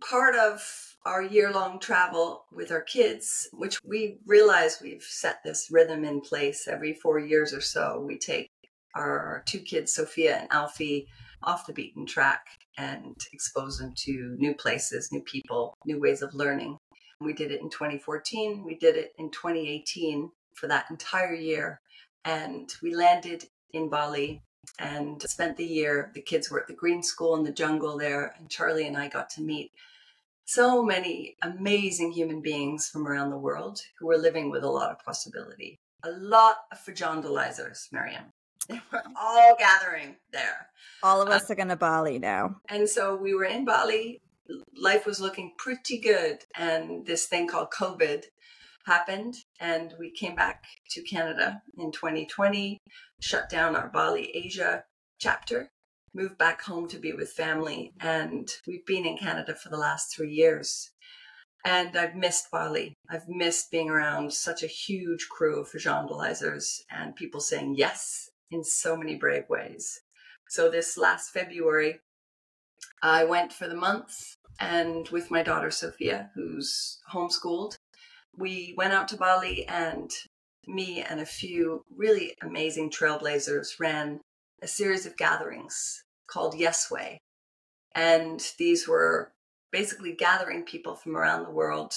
Part 0.00 0.34
of 0.34 0.62
our 1.04 1.22
year 1.22 1.52
long 1.52 1.80
travel 1.80 2.44
with 2.52 2.70
our 2.70 2.80
kids, 2.80 3.48
which 3.52 3.78
we 3.84 4.18
realize 4.26 4.78
we've 4.80 5.02
set 5.02 5.40
this 5.44 5.68
rhythm 5.70 6.04
in 6.04 6.20
place 6.20 6.68
every 6.68 6.94
four 6.94 7.18
years 7.18 7.52
or 7.52 7.60
so, 7.60 8.00
we 8.06 8.16
take 8.16 8.48
our 8.94 9.42
two 9.46 9.60
kids, 9.60 9.94
Sophia 9.94 10.36
and 10.36 10.48
Alfie, 10.50 11.08
off 11.42 11.66
the 11.66 11.72
beaten 11.72 12.06
track 12.06 12.46
and 12.78 13.16
expose 13.32 13.78
them 13.78 13.92
to 13.96 14.36
new 14.38 14.54
places, 14.54 15.10
new 15.12 15.22
people, 15.22 15.74
new 15.84 16.00
ways 16.00 16.22
of 16.22 16.34
learning. 16.34 16.78
We 17.20 17.32
did 17.32 17.50
it 17.50 17.60
in 17.60 17.70
2014. 17.70 18.64
We 18.64 18.76
did 18.76 18.96
it 18.96 19.12
in 19.18 19.30
2018 19.30 20.30
for 20.54 20.66
that 20.68 20.86
entire 20.90 21.34
year. 21.34 21.80
And 22.24 22.72
we 22.82 22.94
landed 22.94 23.44
in 23.72 23.88
Bali 23.88 24.42
and 24.78 25.20
spent 25.22 25.56
the 25.56 25.64
year. 25.64 26.10
The 26.14 26.22
kids 26.22 26.50
were 26.50 26.60
at 26.60 26.66
the 26.66 26.74
green 26.74 27.02
school 27.02 27.36
in 27.36 27.44
the 27.44 27.52
jungle 27.52 27.98
there, 27.98 28.34
and 28.38 28.48
Charlie 28.48 28.86
and 28.86 28.96
I 28.96 29.08
got 29.08 29.30
to 29.30 29.42
meet 29.42 29.72
so 30.44 30.82
many 30.82 31.36
amazing 31.42 32.12
human 32.12 32.40
beings 32.40 32.88
from 32.88 33.06
around 33.06 33.30
the 33.30 33.38
world 33.38 33.80
who 33.98 34.06
were 34.06 34.18
living 34.18 34.50
with 34.50 34.64
a 34.64 34.70
lot 34.70 34.90
of 34.90 35.04
possibility. 35.04 35.78
A 36.04 36.10
lot 36.10 36.56
of 36.70 36.78
fajondalizers, 36.78 37.90
Maryam. 37.92 38.24
We're 38.92 39.02
all 39.20 39.56
gathering 39.58 40.16
there. 40.32 40.68
All 41.02 41.20
of 41.20 41.28
us 41.28 41.50
uh, 41.50 41.52
are 41.52 41.56
going 41.56 41.68
to 41.68 41.76
Bali 41.76 42.18
now. 42.18 42.56
And 42.68 42.88
so 42.88 43.16
we 43.16 43.34
were 43.34 43.44
in 43.44 43.64
Bali. 43.64 44.20
Life 44.76 45.06
was 45.06 45.20
looking 45.20 45.52
pretty 45.58 45.98
good. 45.98 46.38
And 46.56 47.06
this 47.06 47.26
thing 47.26 47.48
called 47.48 47.68
COVID 47.70 48.24
happened. 48.86 49.34
And 49.60 49.94
we 49.98 50.10
came 50.10 50.34
back 50.34 50.64
to 50.90 51.02
Canada 51.02 51.62
in 51.78 51.92
2020, 51.92 52.78
shut 53.20 53.48
down 53.48 53.76
our 53.76 53.88
Bali 53.88 54.30
Asia 54.34 54.84
chapter, 55.18 55.68
moved 56.14 56.38
back 56.38 56.62
home 56.62 56.88
to 56.88 56.98
be 56.98 57.12
with 57.12 57.30
family. 57.30 57.92
And 58.00 58.48
we've 58.66 58.86
been 58.86 59.06
in 59.06 59.18
Canada 59.18 59.54
for 59.54 59.68
the 59.68 59.78
last 59.78 60.14
three 60.14 60.32
years. 60.32 60.90
And 61.64 61.96
I've 61.96 62.16
missed 62.16 62.50
Bali. 62.50 62.94
I've 63.08 63.28
missed 63.28 63.70
being 63.70 63.88
around 63.88 64.32
such 64.32 64.64
a 64.64 64.68
huge 64.68 65.28
crew 65.28 65.60
of 65.60 65.70
fajondalizers 65.70 66.80
and 66.90 67.14
people 67.14 67.40
saying 67.40 67.76
yes 67.76 68.31
in 68.52 68.62
so 68.62 68.96
many 68.96 69.16
brave 69.16 69.48
ways. 69.48 70.00
So 70.48 70.70
this 70.70 70.98
last 70.98 71.30
February, 71.30 72.00
I 73.02 73.24
went 73.24 73.52
for 73.52 73.66
the 73.66 73.74
month 73.74 74.36
and 74.60 75.08
with 75.08 75.30
my 75.30 75.42
daughter 75.42 75.70
Sophia, 75.70 76.30
who's 76.34 77.00
homeschooled, 77.12 77.76
we 78.36 78.74
went 78.76 78.92
out 78.92 79.08
to 79.08 79.16
Bali 79.16 79.66
and 79.66 80.10
me 80.66 81.02
and 81.02 81.20
a 81.20 81.26
few 81.26 81.84
really 81.94 82.34
amazing 82.42 82.90
trailblazers 82.90 83.80
ran 83.80 84.20
a 84.62 84.68
series 84.68 85.06
of 85.06 85.16
gatherings 85.16 86.04
called 86.26 86.54
Yes 86.56 86.90
Way. 86.90 87.18
And 87.94 88.40
these 88.58 88.86
were 88.86 89.32
basically 89.70 90.14
gathering 90.14 90.62
people 90.62 90.94
from 90.94 91.16
around 91.16 91.44
the 91.44 91.50
world 91.50 91.94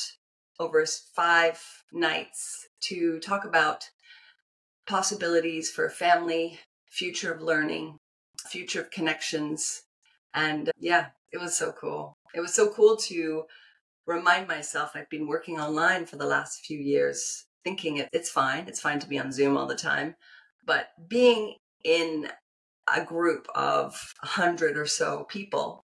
over 0.59 0.85
five 1.15 1.61
nights 1.91 2.67
to 2.81 3.19
talk 3.19 3.45
about 3.45 3.89
possibilities 4.87 5.69
for 5.69 5.89
family, 5.89 6.59
future 6.89 7.33
of 7.33 7.41
learning, 7.41 7.97
future 8.49 8.81
of 8.81 8.91
connections. 8.91 9.83
And 10.33 10.69
uh, 10.69 10.73
yeah, 10.79 11.07
it 11.31 11.39
was 11.39 11.57
so 11.57 11.71
cool. 11.71 12.17
It 12.33 12.41
was 12.41 12.53
so 12.53 12.69
cool 12.69 12.97
to 12.97 13.43
remind 14.05 14.47
myself 14.47 14.91
I've 14.93 15.09
been 15.09 15.27
working 15.27 15.59
online 15.59 16.05
for 16.05 16.17
the 16.17 16.25
last 16.25 16.65
few 16.65 16.77
years, 16.77 17.45
thinking 17.63 17.97
it, 17.97 18.09
it's 18.13 18.29
fine. 18.29 18.67
It's 18.67 18.81
fine 18.81 18.99
to 18.99 19.07
be 19.07 19.19
on 19.19 19.31
Zoom 19.31 19.57
all 19.57 19.67
the 19.67 19.75
time. 19.75 20.15
But 20.65 20.89
being 21.07 21.55
in 21.83 22.29
a 22.93 23.03
group 23.03 23.47
of 23.55 24.13
a 24.23 24.27
hundred 24.27 24.77
or 24.77 24.85
so 24.85 25.25
people, 25.29 25.83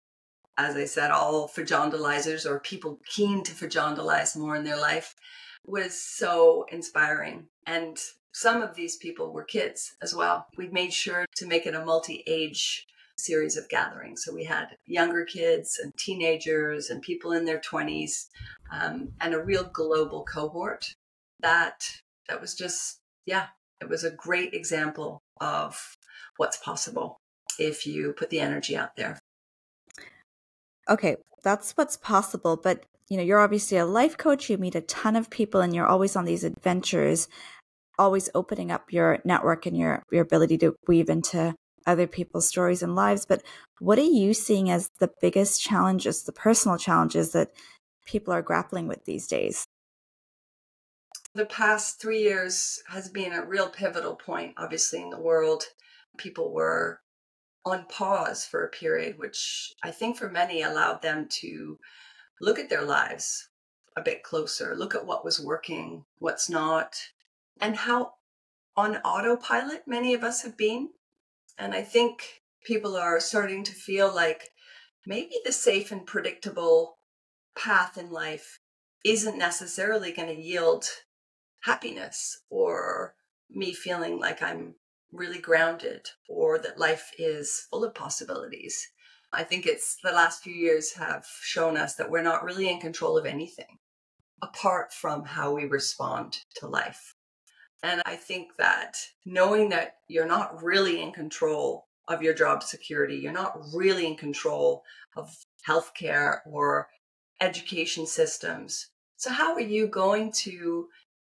as 0.59 0.76
I 0.76 0.85
said, 0.85 1.11
all 1.11 1.49
fajondalizers 1.49 2.45
or 2.45 2.61
people 2.61 3.00
keen 3.07 3.42
to 3.45 3.52
fajondalize 3.52 4.37
more 4.37 4.57
in 4.57 4.64
their 4.64 4.78
life, 4.78 5.14
was 5.64 6.00
so 6.00 6.66
inspiring. 6.71 7.47
And 7.66 7.99
some 8.32 8.62
of 8.62 8.75
these 8.75 8.96
people 8.96 9.32
were 9.32 9.44
kids 9.44 9.96
as 10.02 10.14
well. 10.14 10.46
We 10.56 10.68
made 10.68 10.92
sure 10.92 11.26
to 11.37 11.46
make 11.46 11.66
it 11.66 11.75
a 11.75 11.84
multi 11.84 12.22
age 12.26 12.87
series 13.18 13.56
of 13.56 13.68
gatherings. 13.68 14.25
So 14.25 14.34
we 14.34 14.44
had 14.44 14.76
younger 14.87 15.25
kids 15.25 15.78
and 15.82 15.94
teenagers 15.96 16.90
and 16.90 17.02
people 17.02 17.32
in 17.32 17.44
their 17.44 17.58
20s 17.58 18.26
um, 18.72 19.12
and 19.20 19.34
a 19.34 19.42
real 19.42 19.64
global 19.64 20.25
cohort. 20.25 20.94
That 21.40 22.00
that 22.28 22.40
was 22.40 22.54
just 22.54 23.00
yeah, 23.26 23.46
it 23.80 23.88
was 23.88 24.04
a 24.04 24.10
great 24.10 24.54
example 24.54 25.22
of 25.40 25.96
what's 26.37 26.56
possible 26.56 27.18
if 27.58 27.87
you 27.87 28.12
put 28.12 28.30
the 28.30 28.40
energy 28.40 28.76
out 28.76 28.96
there. 28.96 29.18
Okay, 30.88 31.16
that's 31.42 31.72
what's 31.72 31.96
possible, 31.96 32.56
but 32.56 32.84
you 33.08 33.16
know, 33.16 33.22
you're 33.22 33.40
obviously 33.40 33.76
a 33.76 33.87
life 33.87 34.16
coach, 34.16 34.49
you 34.49 34.56
meet 34.56 34.75
a 34.75 34.80
ton 34.82 35.16
of 35.16 35.30
people 35.30 35.60
and 35.60 35.75
you're 35.75 35.87
always 35.87 36.14
on 36.14 36.25
these 36.25 36.44
adventures 36.44 37.28
always 38.00 38.30
opening 38.35 38.73
up 38.73 38.92
your 38.92 39.19
network 39.25 39.66
and 39.66 39.76
your 39.76 40.02
your 40.11 40.23
ability 40.23 40.57
to 40.59 40.75
weave 40.88 41.11
into 41.11 41.54
other 41.87 42.07
people's 42.07 42.49
stories 42.49 42.83
and 42.83 42.97
lives. 42.97 43.26
But 43.26 43.42
what 43.78 43.99
are 43.99 44.02
you 44.02 44.33
seeing 44.35 44.71
as 44.71 44.88
the 44.99 45.11
biggest 45.21 45.62
challenges 45.62 46.23
the 46.23 46.33
personal 46.33 46.78
challenges 46.78 47.33
that 47.33 47.52
people 48.07 48.33
are 48.33 48.42
grappling 48.42 48.88
with 48.88 49.04
these 49.04 49.26
days? 49.26 49.64
The 51.35 51.47
past 51.47 52.00
3 52.00 52.19
years 52.19 52.83
has 52.88 53.09
been 53.09 53.33
a 53.33 53.45
real 53.45 53.69
pivotal 53.69 54.16
point 54.16 54.54
obviously 54.57 55.02
in 55.02 55.11
the 55.11 55.21
world. 55.21 55.64
People 56.16 56.52
were 56.52 57.00
on 57.64 57.85
pause 57.87 58.47
for 58.47 58.64
a 58.64 58.71
period 58.71 59.19
which 59.19 59.73
i 59.83 59.90
think 59.90 60.16
for 60.16 60.30
many 60.30 60.62
allowed 60.62 61.02
them 61.02 61.26
to 61.28 61.78
look 62.40 62.59
at 62.59 62.71
their 62.71 62.83
lives 62.83 63.50
a 63.97 64.02
bit 64.02 64.23
closer 64.23 64.75
look 64.75 64.95
at 64.95 65.04
what 65.04 65.25
was 65.25 65.38
working 65.38 66.02
what's 66.19 66.49
not 66.49 66.97
and 67.61 67.76
how 67.76 68.12
on 68.76 68.97
autopilot 68.99 69.83
many 69.87 70.14
of 70.14 70.25
us 70.25 70.43
have 70.43 70.57
been. 70.57 70.90
And 71.59 71.75
I 71.75 71.83
think 71.83 72.43
people 72.64 72.97
are 72.97 73.21
starting 73.21 73.64
to 73.64 73.73
feel 73.73 74.14
like 74.14 74.49
maybe 75.07 75.35
the 75.45 75.52
safe 75.52 75.90
and 75.93 76.07
predictable 76.07 76.99
path 77.57 77.99
in 77.99 78.11
life 78.11 78.61
isn't 79.05 79.38
necessarily 79.38 80.12
going 80.12 80.35
to 80.35 80.43
yield 80.43 80.85
happiness 81.64 82.43
or 82.50 83.14
me 83.50 83.73
feeling 83.73 84.19
like 84.19 84.42
I'm 84.42 84.75
really 85.12 85.40
grounded 85.40 86.07
or 86.29 86.59
that 86.59 86.79
life 86.79 87.11
is 87.18 87.66
full 87.70 87.85
of 87.85 87.94
possibilities. 87.94 88.88
I 89.33 89.44
think 89.44 89.66
it's 89.66 89.96
the 90.03 90.12
last 90.12 90.42
few 90.42 90.55
years 90.55 90.94
have 90.94 91.27
shown 91.42 91.77
us 91.77 91.94
that 91.96 92.11
we're 92.11 92.23
not 92.23 92.44
really 92.44 92.68
in 92.68 92.81
control 92.81 93.18
of 93.18 93.27
anything 93.27 93.79
apart 94.42 94.92
from 94.92 95.25
how 95.25 95.55
we 95.55 95.64
respond 95.64 96.38
to 96.57 96.66
life. 96.66 97.14
And 97.83 98.03
I 98.05 98.16
think 98.16 98.57
that 98.59 98.97
knowing 99.25 99.71
that 99.71 99.97
you're 100.09 100.27
not 100.27 100.62
really 100.62 101.01
in 101.01 101.12
control 101.12 101.87
of 102.09 102.23
your 102.23 102.35
job 102.35 102.62
security, 102.62 103.16
you're 103.16 103.33
not 103.33 103.59
really 103.73 104.07
in 104.07 104.16
control 104.16 104.83
of 105.16 105.35
healthcare 105.66 106.38
or 106.47 106.88
education 107.40 108.07
systems. 108.07 108.88
So, 109.16 109.31
how 109.31 109.55
are 109.55 109.61
you 109.61 109.87
going 109.87 110.33
to 110.45 110.88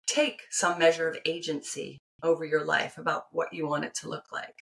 take 0.07 0.43
some 0.51 0.79
measure 0.79 1.09
of 1.09 1.19
agency 1.27 1.99
over 2.23 2.45
your 2.45 2.65
life 2.65 2.99
about 2.99 3.27
what 3.33 3.53
you 3.53 3.67
want 3.67 3.85
it 3.85 3.95
to 3.97 4.09
look 4.09 4.25
like? 4.33 4.55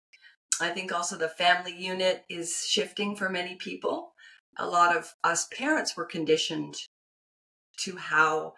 I 0.61 0.71
think 0.71 0.93
also 0.93 1.17
the 1.17 1.29
family 1.29 1.75
unit 1.77 2.25
is 2.29 2.67
shifting 2.67 3.17
for 3.17 3.29
many 3.29 3.57
people. 3.57 4.13
A 4.57 4.67
lot 4.67 4.97
of 4.97 5.13
us 5.25 5.49
parents 5.49 5.97
were 5.97 6.05
conditioned 6.05 6.77
to 7.79 7.97
how 7.97 8.55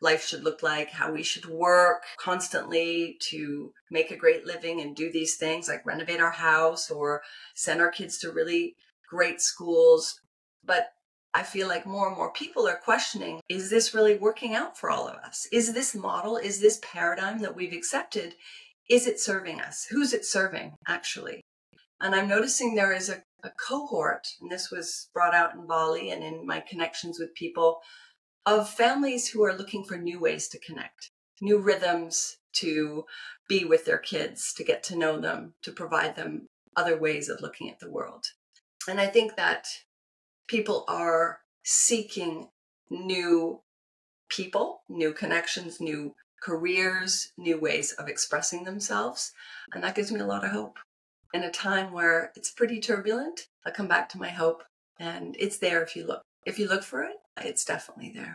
life 0.00 0.24
should 0.24 0.44
look 0.44 0.62
like, 0.62 0.90
how 0.90 1.12
we 1.12 1.22
should 1.22 1.46
work 1.46 2.02
constantly 2.18 3.16
to 3.20 3.72
make 3.90 4.10
a 4.10 4.16
great 4.16 4.46
living 4.46 4.80
and 4.80 4.94
do 4.94 5.10
these 5.10 5.36
things 5.36 5.68
like 5.68 5.84
renovate 5.84 6.20
our 6.20 6.30
house 6.30 6.90
or 6.90 7.22
send 7.54 7.80
our 7.80 7.90
kids 7.90 8.18
to 8.18 8.30
really 8.30 8.76
great 9.08 9.40
schools. 9.40 10.20
But 10.64 10.92
I 11.34 11.42
feel 11.42 11.68
like 11.68 11.86
more 11.86 12.08
and 12.08 12.16
more 12.16 12.32
people 12.32 12.66
are 12.66 12.76
questioning 12.76 13.40
is 13.48 13.70
this 13.70 13.94
really 13.94 14.16
working 14.16 14.54
out 14.54 14.78
for 14.78 14.90
all 14.90 15.08
of 15.08 15.16
us? 15.16 15.46
Is 15.52 15.74
this 15.74 15.94
model, 15.94 16.36
is 16.36 16.60
this 16.60 16.80
paradigm 16.82 17.40
that 17.40 17.56
we've 17.56 17.72
accepted, 17.72 18.34
is 18.88 19.06
it 19.06 19.20
serving 19.20 19.60
us? 19.60 19.86
Who's 19.90 20.12
it 20.12 20.24
serving 20.24 20.74
actually? 20.86 21.42
And 22.00 22.14
I'm 22.14 22.28
noticing 22.28 22.74
there 22.74 22.92
is 22.92 23.08
a, 23.08 23.22
a 23.42 23.50
cohort, 23.50 24.28
and 24.40 24.50
this 24.50 24.70
was 24.70 25.08
brought 25.12 25.34
out 25.34 25.54
in 25.54 25.66
Bali 25.66 26.10
and 26.10 26.22
in 26.22 26.46
my 26.46 26.60
connections 26.60 27.18
with 27.18 27.34
people 27.34 27.80
of 28.48 28.68
families 28.68 29.28
who 29.28 29.44
are 29.44 29.56
looking 29.56 29.84
for 29.84 29.98
new 29.98 30.18
ways 30.18 30.48
to 30.48 30.58
connect, 30.58 31.10
new 31.40 31.58
rhythms 31.58 32.38
to 32.54 33.04
be 33.46 33.64
with 33.64 33.84
their 33.84 33.98
kids, 33.98 34.54
to 34.54 34.64
get 34.64 34.82
to 34.82 34.96
know 34.96 35.20
them, 35.20 35.52
to 35.62 35.70
provide 35.70 36.16
them 36.16 36.48
other 36.74 36.98
ways 36.98 37.28
of 37.28 37.42
looking 37.42 37.68
at 37.70 37.78
the 37.78 37.90
world. 37.90 38.24
And 38.88 38.98
I 39.00 39.06
think 39.06 39.36
that 39.36 39.66
people 40.46 40.86
are 40.88 41.40
seeking 41.62 42.48
new 42.88 43.60
people, 44.30 44.80
new 44.88 45.12
connections, 45.12 45.78
new 45.78 46.14
careers, 46.40 47.32
new 47.36 47.60
ways 47.60 47.92
of 47.92 48.08
expressing 48.08 48.64
themselves. 48.64 49.32
And 49.74 49.84
that 49.84 49.94
gives 49.94 50.10
me 50.10 50.20
a 50.20 50.26
lot 50.26 50.44
of 50.44 50.52
hope. 50.52 50.78
In 51.34 51.42
a 51.42 51.50
time 51.50 51.92
where 51.92 52.32
it's 52.34 52.50
pretty 52.50 52.80
turbulent, 52.80 53.48
I 53.66 53.70
come 53.70 53.88
back 53.88 54.08
to 54.10 54.18
my 54.18 54.30
hope 54.30 54.62
and 54.98 55.36
it's 55.38 55.58
there 55.58 55.82
if 55.82 55.94
you 55.94 56.06
look. 56.06 56.22
If 56.48 56.58
you 56.58 56.66
look 56.66 56.82
for 56.82 57.02
it, 57.02 57.16
it's 57.44 57.62
definitely 57.62 58.10
there. 58.14 58.34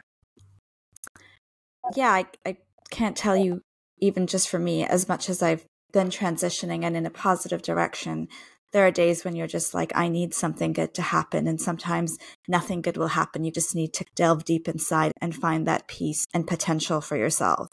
Yeah, 1.95 2.11
I, 2.11 2.25
I 2.45 2.57
can't 2.91 3.17
tell 3.17 3.35
you, 3.35 3.61
even 3.97 4.27
just 4.27 4.49
for 4.49 4.59
me, 4.59 4.85
as 4.85 5.07
much 5.07 5.29
as 5.29 5.41
I've 5.41 5.65
been 5.91 6.09
transitioning 6.09 6.83
and 6.85 6.95
in 6.95 7.07
a 7.07 7.09
positive 7.09 7.63
direction, 7.63 8.27
there 8.71 8.85
are 8.85 8.91
days 8.91 9.25
when 9.25 9.35
you're 9.35 9.47
just 9.47 9.73
like, 9.73 9.91
I 9.95 10.09
need 10.09 10.35
something 10.35 10.73
good 10.73 10.93
to 10.93 11.01
happen. 11.01 11.47
And 11.47 11.59
sometimes 11.59 12.19
nothing 12.47 12.83
good 12.83 12.97
will 12.97 13.07
happen. 13.07 13.43
You 13.43 13.51
just 13.51 13.73
need 13.73 13.93
to 13.93 14.05
delve 14.15 14.45
deep 14.45 14.67
inside 14.67 15.11
and 15.19 15.35
find 15.35 15.65
that 15.65 15.87
peace 15.87 16.27
and 16.35 16.45
potential 16.45 17.01
for 17.01 17.17
yourself. 17.17 17.67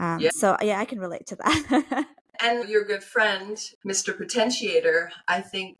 Um, 0.00 0.18
yeah. 0.18 0.30
So, 0.32 0.56
yeah, 0.60 0.80
I 0.80 0.84
can 0.84 0.98
relate 0.98 1.26
to 1.28 1.36
that. 1.36 2.06
and 2.40 2.68
your 2.68 2.84
good 2.84 3.04
friend, 3.04 3.56
Mr. 3.86 4.18
Potentiator, 4.18 5.10
I 5.28 5.42
think 5.42 5.76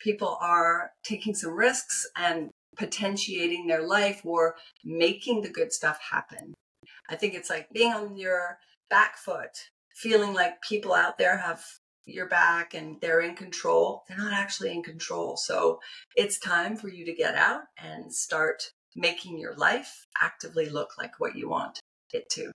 people 0.00 0.38
are 0.40 0.90
taking 1.04 1.34
some 1.34 1.52
risks 1.52 2.04
and 2.16 2.50
potentiating 2.76 3.66
their 3.66 3.86
life 3.86 4.20
or 4.24 4.56
making 4.84 5.42
the 5.42 5.50
good 5.50 5.72
stuff 5.72 5.98
happen. 6.10 6.54
I 7.08 7.16
think 7.16 7.34
it's 7.34 7.50
like 7.50 7.70
being 7.72 7.92
on 7.92 8.16
your 8.16 8.58
back 8.90 9.16
foot, 9.16 9.70
feeling 9.94 10.34
like 10.34 10.62
people 10.62 10.94
out 10.94 11.18
there 11.18 11.38
have 11.38 11.64
your 12.04 12.28
back 12.28 12.74
and 12.74 13.00
they're 13.00 13.20
in 13.20 13.34
control. 13.34 14.04
They're 14.08 14.18
not 14.18 14.32
actually 14.32 14.72
in 14.72 14.82
control. 14.82 15.36
So 15.36 15.80
it's 16.16 16.38
time 16.38 16.76
for 16.76 16.88
you 16.88 17.04
to 17.04 17.12
get 17.12 17.34
out 17.34 17.62
and 17.82 18.12
start 18.12 18.70
making 18.94 19.38
your 19.38 19.54
life 19.54 20.06
actively 20.20 20.68
look 20.68 20.96
like 20.98 21.18
what 21.18 21.36
you 21.36 21.48
want 21.48 21.80
it 22.12 22.28
to. 22.30 22.52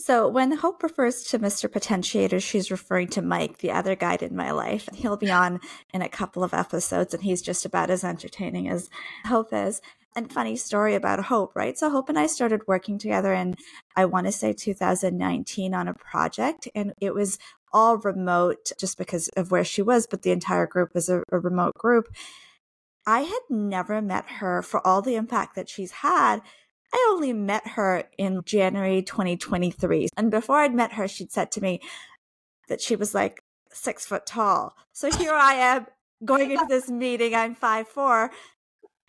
So 0.00 0.26
when 0.26 0.52
Hope 0.52 0.82
refers 0.82 1.24
to 1.24 1.38
Mr. 1.38 1.68
Potentiator, 1.68 2.42
she's 2.42 2.70
referring 2.70 3.08
to 3.08 3.20
Mike, 3.20 3.58
the 3.58 3.70
other 3.70 3.94
guide 3.94 4.22
in 4.22 4.34
my 4.34 4.50
life. 4.50 4.88
He'll 4.94 5.18
be 5.18 5.30
on 5.30 5.60
in 5.92 6.00
a 6.00 6.08
couple 6.08 6.42
of 6.42 6.54
episodes, 6.54 7.12
and 7.12 7.22
he's 7.22 7.42
just 7.42 7.66
about 7.66 7.90
as 7.90 8.02
entertaining 8.02 8.66
as 8.66 8.88
Hope 9.26 9.52
is. 9.52 9.82
And 10.16 10.32
funny 10.32 10.56
story 10.56 10.94
about 10.94 11.24
Hope, 11.24 11.54
right? 11.54 11.76
So 11.76 11.90
Hope 11.90 12.08
and 12.08 12.18
I 12.18 12.28
started 12.28 12.66
working 12.66 12.96
together 12.96 13.34
in, 13.34 13.56
I 13.94 14.06
want 14.06 14.26
to 14.26 14.32
say 14.32 14.54
2019 14.54 15.74
on 15.74 15.86
a 15.86 15.92
project, 15.92 16.66
and 16.74 16.94
it 16.98 17.12
was 17.12 17.38
all 17.70 17.98
remote 17.98 18.72
just 18.78 18.96
because 18.96 19.28
of 19.36 19.50
where 19.50 19.64
she 19.64 19.82
was, 19.82 20.06
but 20.06 20.22
the 20.22 20.30
entire 20.30 20.66
group 20.66 20.94
was 20.94 21.10
a, 21.10 21.22
a 21.30 21.38
remote 21.38 21.74
group. 21.74 22.08
I 23.06 23.20
had 23.20 23.40
never 23.50 24.00
met 24.00 24.30
her 24.38 24.62
for 24.62 24.84
all 24.86 25.02
the 25.02 25.16
impact 25.16 25.56
that 25.56 25.68
she's 25.68 25.92
had. 25.92 26.40
I 26.92 27.08
only 27.12 27.32
met 27.32 27.66
her 27.68 28.04
in 28.18 28.42
January 28.44 29.02
2023. 29.02 30.08
And 30.16 30.30
before 30.30 30.58
I'd 30.58 30.74
met 30.74 30.92
her, 30.94 31.06
she'd 31.06 31.32
said 31.32 31.52
to 31.52 31.60
me 31.60 31.80
that 32.68 32.80
she 32.80 32.96
was 32.96 33.14
like 33.14 33.42
six 33.72 34.06
foot 34.06 34.26
tall. 34.26 34.74
So 34.92 35.10
here 35.10 35.34
I 35.34 35.54
am 35.54 35.86
going 36.24 36.50
into 36.50 36.66
this 36.68 36.88
meeting. 36.90 37.34
I'm 37.34 37.54
five 37.54 37.88
four, 37.88 38.30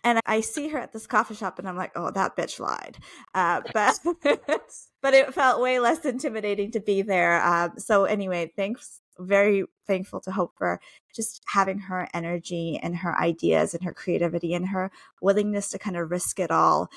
and 0.04 0.20
I 0.26 0.40
see 0.40 0.68
her 0.68 0.78
at 0.78 0.92
this 0.92 1.06
coffee 1.06 1.34
shop, 1.34 1.58
and 1.58 1.68
I'm 1.68 1.76
like, 1.76 1.92
oh, 1.96 2.10
that 2.10 2.36
bitch 2.36 2.60
lied. 2.60 2.98
Uh, 3.34 3.62
but 3.74 3.98
but 5.02 5.14
it 5.14 5.34
felt 5.34 5.62
way 5.62 5.78
less 5.78 6.04
intimidating 6.04 6.70
to 6.72 6.80
be 6.80 7.02
there. 7.02 7.42
Um, 7.42 7.72
so 7.78 8.04
anyway, 8.04 8.52
thanks. 8.56 9.00
Very 9.18 9.64
thankful 9.86 10.20
to 10.20 10.32
Hope 10.32 10.52
for 10.56 10.80
just 11.14 11.42
having 11.48 11.78
her 11.78 12.08
energy 12.14 12.80
and 12.82 12.96
her 12.96 13.16
ideas 13.20 13.74
and 13.74 13.84
her 13.84 13.92
creativity 13.92 14.54
and 14.54 14.68
her 14.68 14.90
willingness 15.20 15.68
to 15.70 15.78
kind 15.78 15.98
of 15.98 16.10
risk 16.10 16.40
it 16.40 16.50
all 16.50 16.88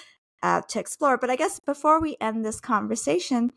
uh, 0.45 0.61
to 0.61 0.79
explore. 0.79 1.17
But 1.17 1.31
I 1.31 1.35
guess 1.35 1.59
before 1.59 1.99
we 1.99 2.17
end 2.21 2.45
this 2.45 2.59
conversation, 2.59 3.51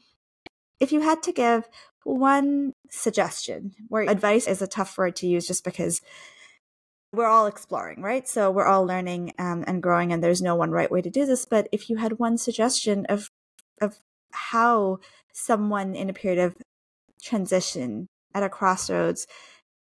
if 0.80 0.90
you 0.90 1.00
had 1.02 1.22
to 1.24 1.32
give 1.32 1.68
one 2.04 2.72
suggestion, 2.88 3.74
where 3.88 4.08
advice 4.08 4.46
is 4.48 4.62
a 4.62 4.66
tough 4.66 4.96
word 4.96 5.14
to 5.16 5.26
use 5.26 5.46
just 5.46 5.64
because 5.64 6.00
we're 7.12 7.26
all 7.26 7.46
exploring, 7.46 8.00
right? 8.00 8.26
So 8.26 8.50
we're 8.50 8.66
all 8.66 8.86
learning 8.86 9.34
um, 9.38 9.64
and 9.66 9.82
growing, 9.82 10.12
and 10.12 10.24
there's 10.24 10.40
no 10.40 10.54
one 10.54 10.70
right 10.70 10.90
way 10.90 11.02
to 11.02 11.10
do 11.10 11.26
this. 11.26 11.44
But 11.44 11.68
if 11.72 11.90
you 11.90 11.96
had 11.96 12.18
one 12.18 12.38
suggestion 12.38 13.04
of 13.06 13.30
of 13.82 13.98
how 14.32 14.98
someone 15.34 15.94
in 15.94 16.08
a 16.08 16.14
period 16.14 16.42
of 16.42 16.56
transition 17.22 18.08
at 18.34 18.42
a 18.42 18.48
crossroads 18.48 19.26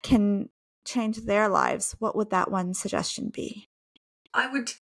can 0.03 0.49
change 0.85 1.17
their 1.19 1.47
lives, 1.47 1.95
what 1.99 2.15
would 2.15 2.29
that 2.31 2.51
one 2.51 2.73
suggestion 2.73 3.29
be? 3.29 3.69
I 4.33 4.51
would 4.51 4.73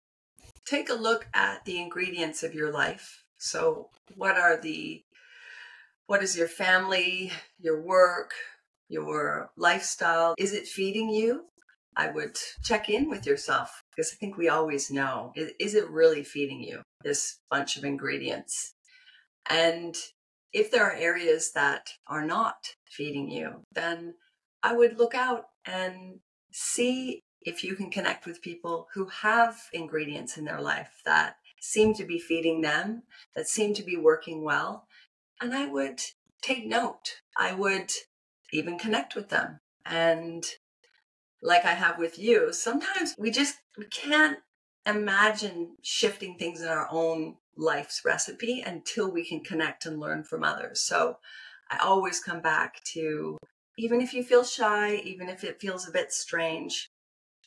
take 0.67 0.89
a 0.89 0.93
look 0.93 1.27
at 1.34 1.65
the 1.65 1.80
ingredients 1.80 2.43
of 2.43 2.53
your 2.53 2.71
life. 2.71 3.23
So, 3.38 3.89
what 4.15 4.38
are 4.38 4.60
the 4.60 5.03
what 6.08 6.23
is 6.23 6.38
your 6.38 6.47
family, 6.47 7.32
your 7.60 7.82
work, 7.82 8.32
your 8.88 9.49
lifestyle? 9.58 10.36
Is 10.38 10.53
it 10.53 10.67
feeding 10.67 11.10
you? 11.10 11.45
I 11.95 12.12
would 12.12 12.38
check 12.63 12.89
in 12.89 13.10
with 13.10 13.25
yourself 13.25 13.82
because 13.91 14.13
I 14.13 14.15
think 14.17 14.38
we 14.38 14.49
always 14.49 14.91
know 14.91 15.34
is, 15.36 15.73
it 15.73 15.89
really 15.89 16.23
feeding 16.23 16.62
you 16.62 16.84
this 17.03 17.39
bunch 17.49 17.75
of 17.75 17.84
ingredients? 17.84 18.73
And 19.49 19.95
if 20.53 20.71
there 20.71 20.86
are 20.86 20.93
areas 20.93 21.51
that 21.53 21.89
are 22.08 22.25
not 22.25 22.56
feeding 22.86 23.30
you, 23.30 23.63
then 23.73 24.13
I 24.63 24.73
would 24.75 24.97
look 24.97 25.15
out 25.15 25.45
and 25.65 26.19
see 26.51 27.21
if 27.41 27.63
you 27.63 27.76
can 27.76 27.89
connect 27.89 28.26
with 28.26 28.41
people 28.41 28.88
who 28.93 29.08
have 29.08 29.58
ingredients 29.73 30.38
in 30.38 30.45
their 30.45 30.62
life 30.62 31.02
that 31.06 31.38
seem 31.60 31.93
to 31.95 32.06
be 32.06 32.19
feeding 32.19 32.62
them, 32.62 33.04
that 33.36 33.47
seem 33.47 33.73
to 33.73 33.84
be 33.84 33.97
working 33.97 34.43
well. 34.43 34.88
And 35.41 35.54
I 35.54 35.67
would 35.67 36.02
take 36.41 36.65
note. 36.65 37.21
I 37.38 37.54
would 37.54 37.91
even 38.52 38.78
connect 38.78 39.15
with 39.15 39.30
them 39.30 39.60
and 39.86 40.45
like 41.41 41.65
I 41.65 41.73
have 41.73 41.97
with 41.97 42.17
you, 42.17 42.52
sometimes 42.52 43.15
we 43.17 43.32
just 43.32 43.58
we 43.78 43.86
can't 43.86 44.39
imagine 44.86 45.76
shifting 45.82 46.38
things 46.38 46.62
in 46.62 46.67
our 46.67 46.88
own 46.91 47.38
life's 47.56 48.02
recipe 48.06 48.62
until 48.62 49.12
we 49.12 49.26
can 49.26 49.41
connect 49.41 49.86
and 49.86 50.00
learn 50.00 50.23
from 50.23 50.43
others. 50.43 50.82
So 50.82 51.17
I 51.69 51.78
always 51.78 52.19
come 52.19 52.41
back 52.41 52.84
to 52.93 53.38
even 53.78 54.02
if 54.02 54.13
you 54.13 54.23
feel 54.23 54.43
shy, 54.43 54.95
even 54.95 55.30
if 55.30 55.43
it 55.43 55.62
feels 55.62 55.88
a 55.88 55.91
bit 55.91 56.12
strange, 56.12 56.89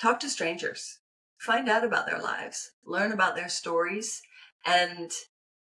talk 0.01 0.21
to 0.21 0.29
strangers. 0.29 0.99
Find 1.39 1.69
out 1.69 1.85
about 1.85 2.07
their 2.07 2.21
lives, 2.21 2.73
learn 2.85 3.13
about 3.13 3.35
their 3.35 3.49
stories, 3.49 4.21
and 4.67 5.11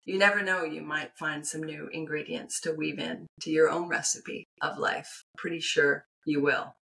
you 0.06 0.18
never 0.18 0.44
know, 0.44 0.64
you 0.64 0.82
might 0.82 1.18
find 1.18 1.46
some 1.46 1.64
new 1.64 1.90
ingredients 1.92 2.60
to 2.62 2.74
weave 2.74 3.00
in 3.00 3.26
to 3.42 3.50
your 3.50 3.70
own 3.70 3.88
recipe 3.88 4.44
of 4.62 4.78
life. 4.78 5.24
Pretty 5.38 5.60
sure 5.60 6.06
you 6.26 6.42
will. 6.42 6.76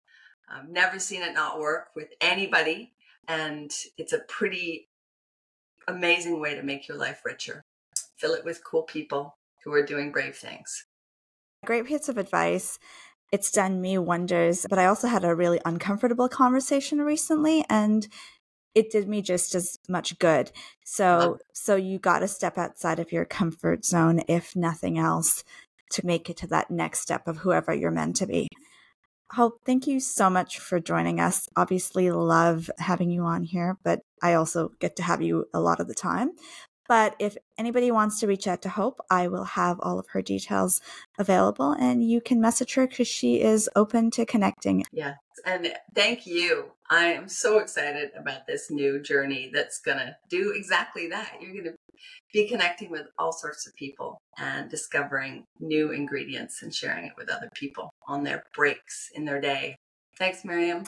I've 0.49 0.69
never 0.69 0.99
seen 0.99 1.23
it 1.23 1.35
not 1.35 1.59
work 1.59 1.89
with 1.97 2.09
anybody. 2.21 2.93
And 3.27 3.71
it's 3.99 4.13
a 4.13 4.21
pretty 4.21 4.89
amazing 5.87 6.41
way 6.41 6.55
to 6.55 6.63
make 6.63 6.89
your 6.89 6.97
life 6.97 7.23
richer. 7.25 7.63
Fill 8.17 8.33
it 8.33 8.45
with 8.45 8.65
cool 8.65 8.83
people 8.83 9.35
who 9.65 9.73
are 9.73 9.85
doing 9.85 10.13
brave 10.13 10.37
things. 10.37 10.85
Great 11.67 11.87
piece 11.87 12.09
of 12.09 12.19
advice. 12.19 12.79
It's 13.31 13.51
done 13.51 13.81
me 13.81 13.99
wonders, 13.99 14.67
but 14.69 14.79
I 14.79 14.87
also 14.87 15.07
had 15.07 15.25
a 15.25 15.35
really 15.35 15.61
uncomfortable 15.65 16.29
conversation 16.29 17.01
recently 17.01 17.65
and 17.69 18.09
it 18.75 18.91
did 18.91 19.09
me 19.09 19.23
just 19.23 19.55
as 19.55 19.79
much 19.89 20.19
good. 20.19 20.53
So 20.85 21.07
uh-huh. 21.07 21.35
so 21.53 21.77
you 21.77 21.99
got 21.99 22.21
to 22.21 22.29
step 22.29 22.57
outside 22.57 23.01
of 23.01 23.13
your 23.13 23.25
comfort 23.25 23.85
zone 23.85 24.23
if 24.29 24.55
nothing 24.55 24.99
else 24.99 25.45
to 25.93 26.07
make 26.07 26.31
it 26.31 26.37
to 26.39 26.47
that 26.49 26.71
next 26.71 27.01
step 27.01 27.27
of 27.27 27.39
whoever 27.39 27.75
you're 27.75 27.91
meant 27.91 28.17
to 28.17 28.27
be. 28.27 28.49
Hope, 29.33 29.61
thank 29.67 29.87
you 29.87 30.01
so 30.01 30.31
much 30.31 30.59
for 30.59 30.81
joining 30.81 31.21
us. 31.21 31.49
Obviously, 31.55 32.11
love 32.11 32.71
having 32.79 33.11
you 33.11 33.25
on 33.25 33.43
here, 33.45 33.77
but 33.85 34.01
I 34.23 34.35
also 34.35 34.71
get 34.81 34.97
to 34.97 35.03
have 35.03 35.21
you 35.21 35.47
a 35.53 35.61
lot 35.61 35.81
of 35.81 35.89
the 35.89 35.95
time. 35.95 36.31
But 36.89 37.15
if 37.19 37.37
anybody 37.59 37.91
wants 37.91 38.19
to 38.21 38.27
reach 38.27 38.47
out 38.47 38.63
to 38.63 38.71
Hope, 38.71 38.99
I 39.11 39.29
will 39.29 39.45
have 39.45 39.79
all 39.83 39.99
of 39.99 40.09
her 40.09 40.23
details 40.23 40.81
available 41.19 41.73
and 41.73 42.03
you 42.03 42.21
can 42.21 42.41
message 42.41 42.75
her 42.75 42.87
because 42.87 43.07
she 43.07 43.43
is 43.43 43.69
open 43.77 44.11
to 44.13 44.25
connecting. 44.25 44.85
Yeah. 44.91 45.15
And 45.45 45.73
thank 45.95 46.27
you. 46.27 46.73
I 46.91 47.13
am 47.13 47.29
so 47.29 47.59
excited 47.59 48.11
about 48.19 48.47
this 48.47 48.71
new 48.71 49.01
journey 49.01 49.51
that's 49.53 49.81
going 49.81 49.99
to 49.99 50.17
do 50.31 50.55
exactly 50.57 51.09
that. 51.09 51.35
You're 51.41 51.53
going 51.53 51.65
to 51.65 51.75
be 52.33 52.49
connecting 52.49 52.91
with 52.91 53.07
all 53.19 53.33
sorts 53.33 53.67
of 53.67 53.75
people 53.75 54.19
and 54.39 54.71
discovering 54.71 55.45
new 55.61 55.93
ingredients 55.93 56.63
and 56.63 56.75
sharing 56.75 57.05
it 57.05 57.13
with 57.19 57.29
other 57.31 57.51
people 57.55 57.91
on 58.07 58.25
their 58.25 58.45
breaks 58.55 59.11
in 59.15 59.27
their 59.27 59.41
day. 59.41 59.77
Thanks, 60.19 60.45
Maryam. 60.45 60.85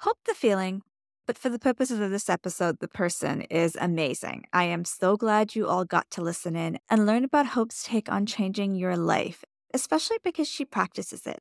Hope 0.00 0.18
the 0.24 0.34
feeling, 0.34 0.82
but 1.26 1.36
for 1.36 1.48
the 1.48 1.58
purposes 1.58 1.98
of 1.98 2.10
this 2.10 2.30
episode, 2.30 2.78
the 2.78 2.88
person 2.88 3.42
is 3.42 3.76
amazing. 3.80 4.44
I 4.52 4.64
am 4.64 4.84
so 4.84 5.16
glad 5.16 5.56
you 5.56 5.66
all 5.66 5.84
got 5.84 6.10
to 6.12 6.22
listen 6.22 6.54
in 6.54 6.78
and 6.88 7.04
learn 7.04 7.24
about 7.24 7.46
Hope's 7.46 7.82
take 7.82 8.10
on 8.10 8.26
changing 8.26 8.76
your 8.76 8.96
life, 8.96 9.44
especially 9.74 10.18
because 10.22 10.48
she 10.48 10.64
practices 10.64 11.26
it. 11.26 11.40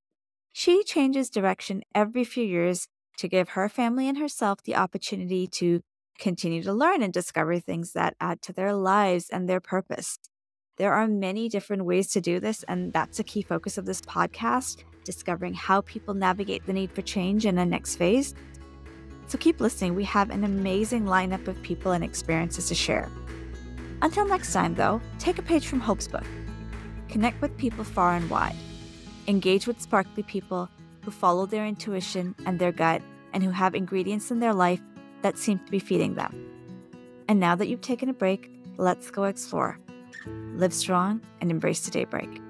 She 0.51 0.83
changes 0.83 1.29
direction 1.29 1.83
every 1.93 2.23
few 2.23 2.43
years 2.43 2.87
to 3.17 3.27
give 3.27 3.49
her 3.49 3.69
family 3.69 4.07
and 4.07 4.17
herself 4.17 4.63
the 4.63 4.75
opportunity 4.75 5.47
to 5.47 5.81
continue 6.17 6.63
to 6.63 6.73
learn 6.73 7.03
and 7.03 7.13
discover 7.13 7.59
things 7.59 7.93
that 7.93 8.15
add 8.19 8.41
to 8.41 8.53
their 8.53 8.73
lives 8.73 9.29
and 9.29 9.47
their 9.47 9.59
purpose. 9.59 10.17
There 10.77 10.93
are 10.93 11.07
many 11.07 11.47
different 11.47 11.85
ways 11.85 12.09
to 12.11 12.21
do 12.21 12.39
this, 12.39 12.63
and 12.63 12.91
that's 12.91 13.19
a 13.19 13.23
key 13.23 13.41
focus 13.41 13.77
of 13.77 13.85
this 13.85 14.01
podcast 14.01 14.83
discovering 15.03 15.53
how 15.53 15.81
people 15.81 16.13
navigate 16.13 16.65
the 16.65 16.73
need 16.73 16.91
for 16.91 17.01
change 17.01 17.45
in 17.45 17.55
the 17.55 17.65
next 17.65 17.95
phase. 17.95 18.33
So 19.27 19.37
keep 19.37 19.59
listening. 19.59 19.95
We 19.95 20.03
have 20.05 20.29
an 20.29 20.43
amazing 20.43 21.05
lineup 21.05 21.47
of 21.47 21.61
people 21.61 21.91
and 21.91 22.03
experiences 22.03 22.67
to 22.67 22.75
share. 22.75 23.09
Until 24.01 24.27
next 24.27 24.53
time, 24.53 24.75
though, 24.75 25.01
take 25.19 25.39
a 25.39 25.41
page 25.41 25.67
from 25.67 25.79
Hope's 25.79 26.07
book. 26.07 26.25
Connect 27.09 27.41
with 27.41 27.57
people 27.57 27.83
far 27.83 28.15
and 28.15 28.29
wide. 28.29 28.55
Engage 29.27 29.65
with 29.67 29.81
sparkly 29.81 30.23
people 30.23 30.69
who 31.03 31.11
follow 31.11 31.45
their 31.45 31.65
intuition 31.65 32.35
and 32.45 32.59
their 32.59 32.71
gut 32.71 33.01
and 33.33 33.43
who 33.43 33.51
have 33.51 33.73
ingredients 33.73 34.31
in 34.31 34.39
their 34.39 34.53
life 34.53 34.81
that 35.21 35.37
seem 35.37 35.59
to 35.59 35.71
be 35.71 35.79
feeding 35.79 36.15
them. 36.15 36.33
And 37.27 37.39
now 37.39 37.55
that 37.55 37.67
you've 37.67 37.81
taken 37.81 38.09
a 38.09 38.13
break, 38.13 38.51
let's 38.77 39.09
go 39.09 39.23
explore. 39.23 39.79
Live 40.53 40.73
strong 40.73 41.21
and 41.41 41.49
embrace 41.49 41.85
the 41.85 41.91
daybreak. 41.91 42.41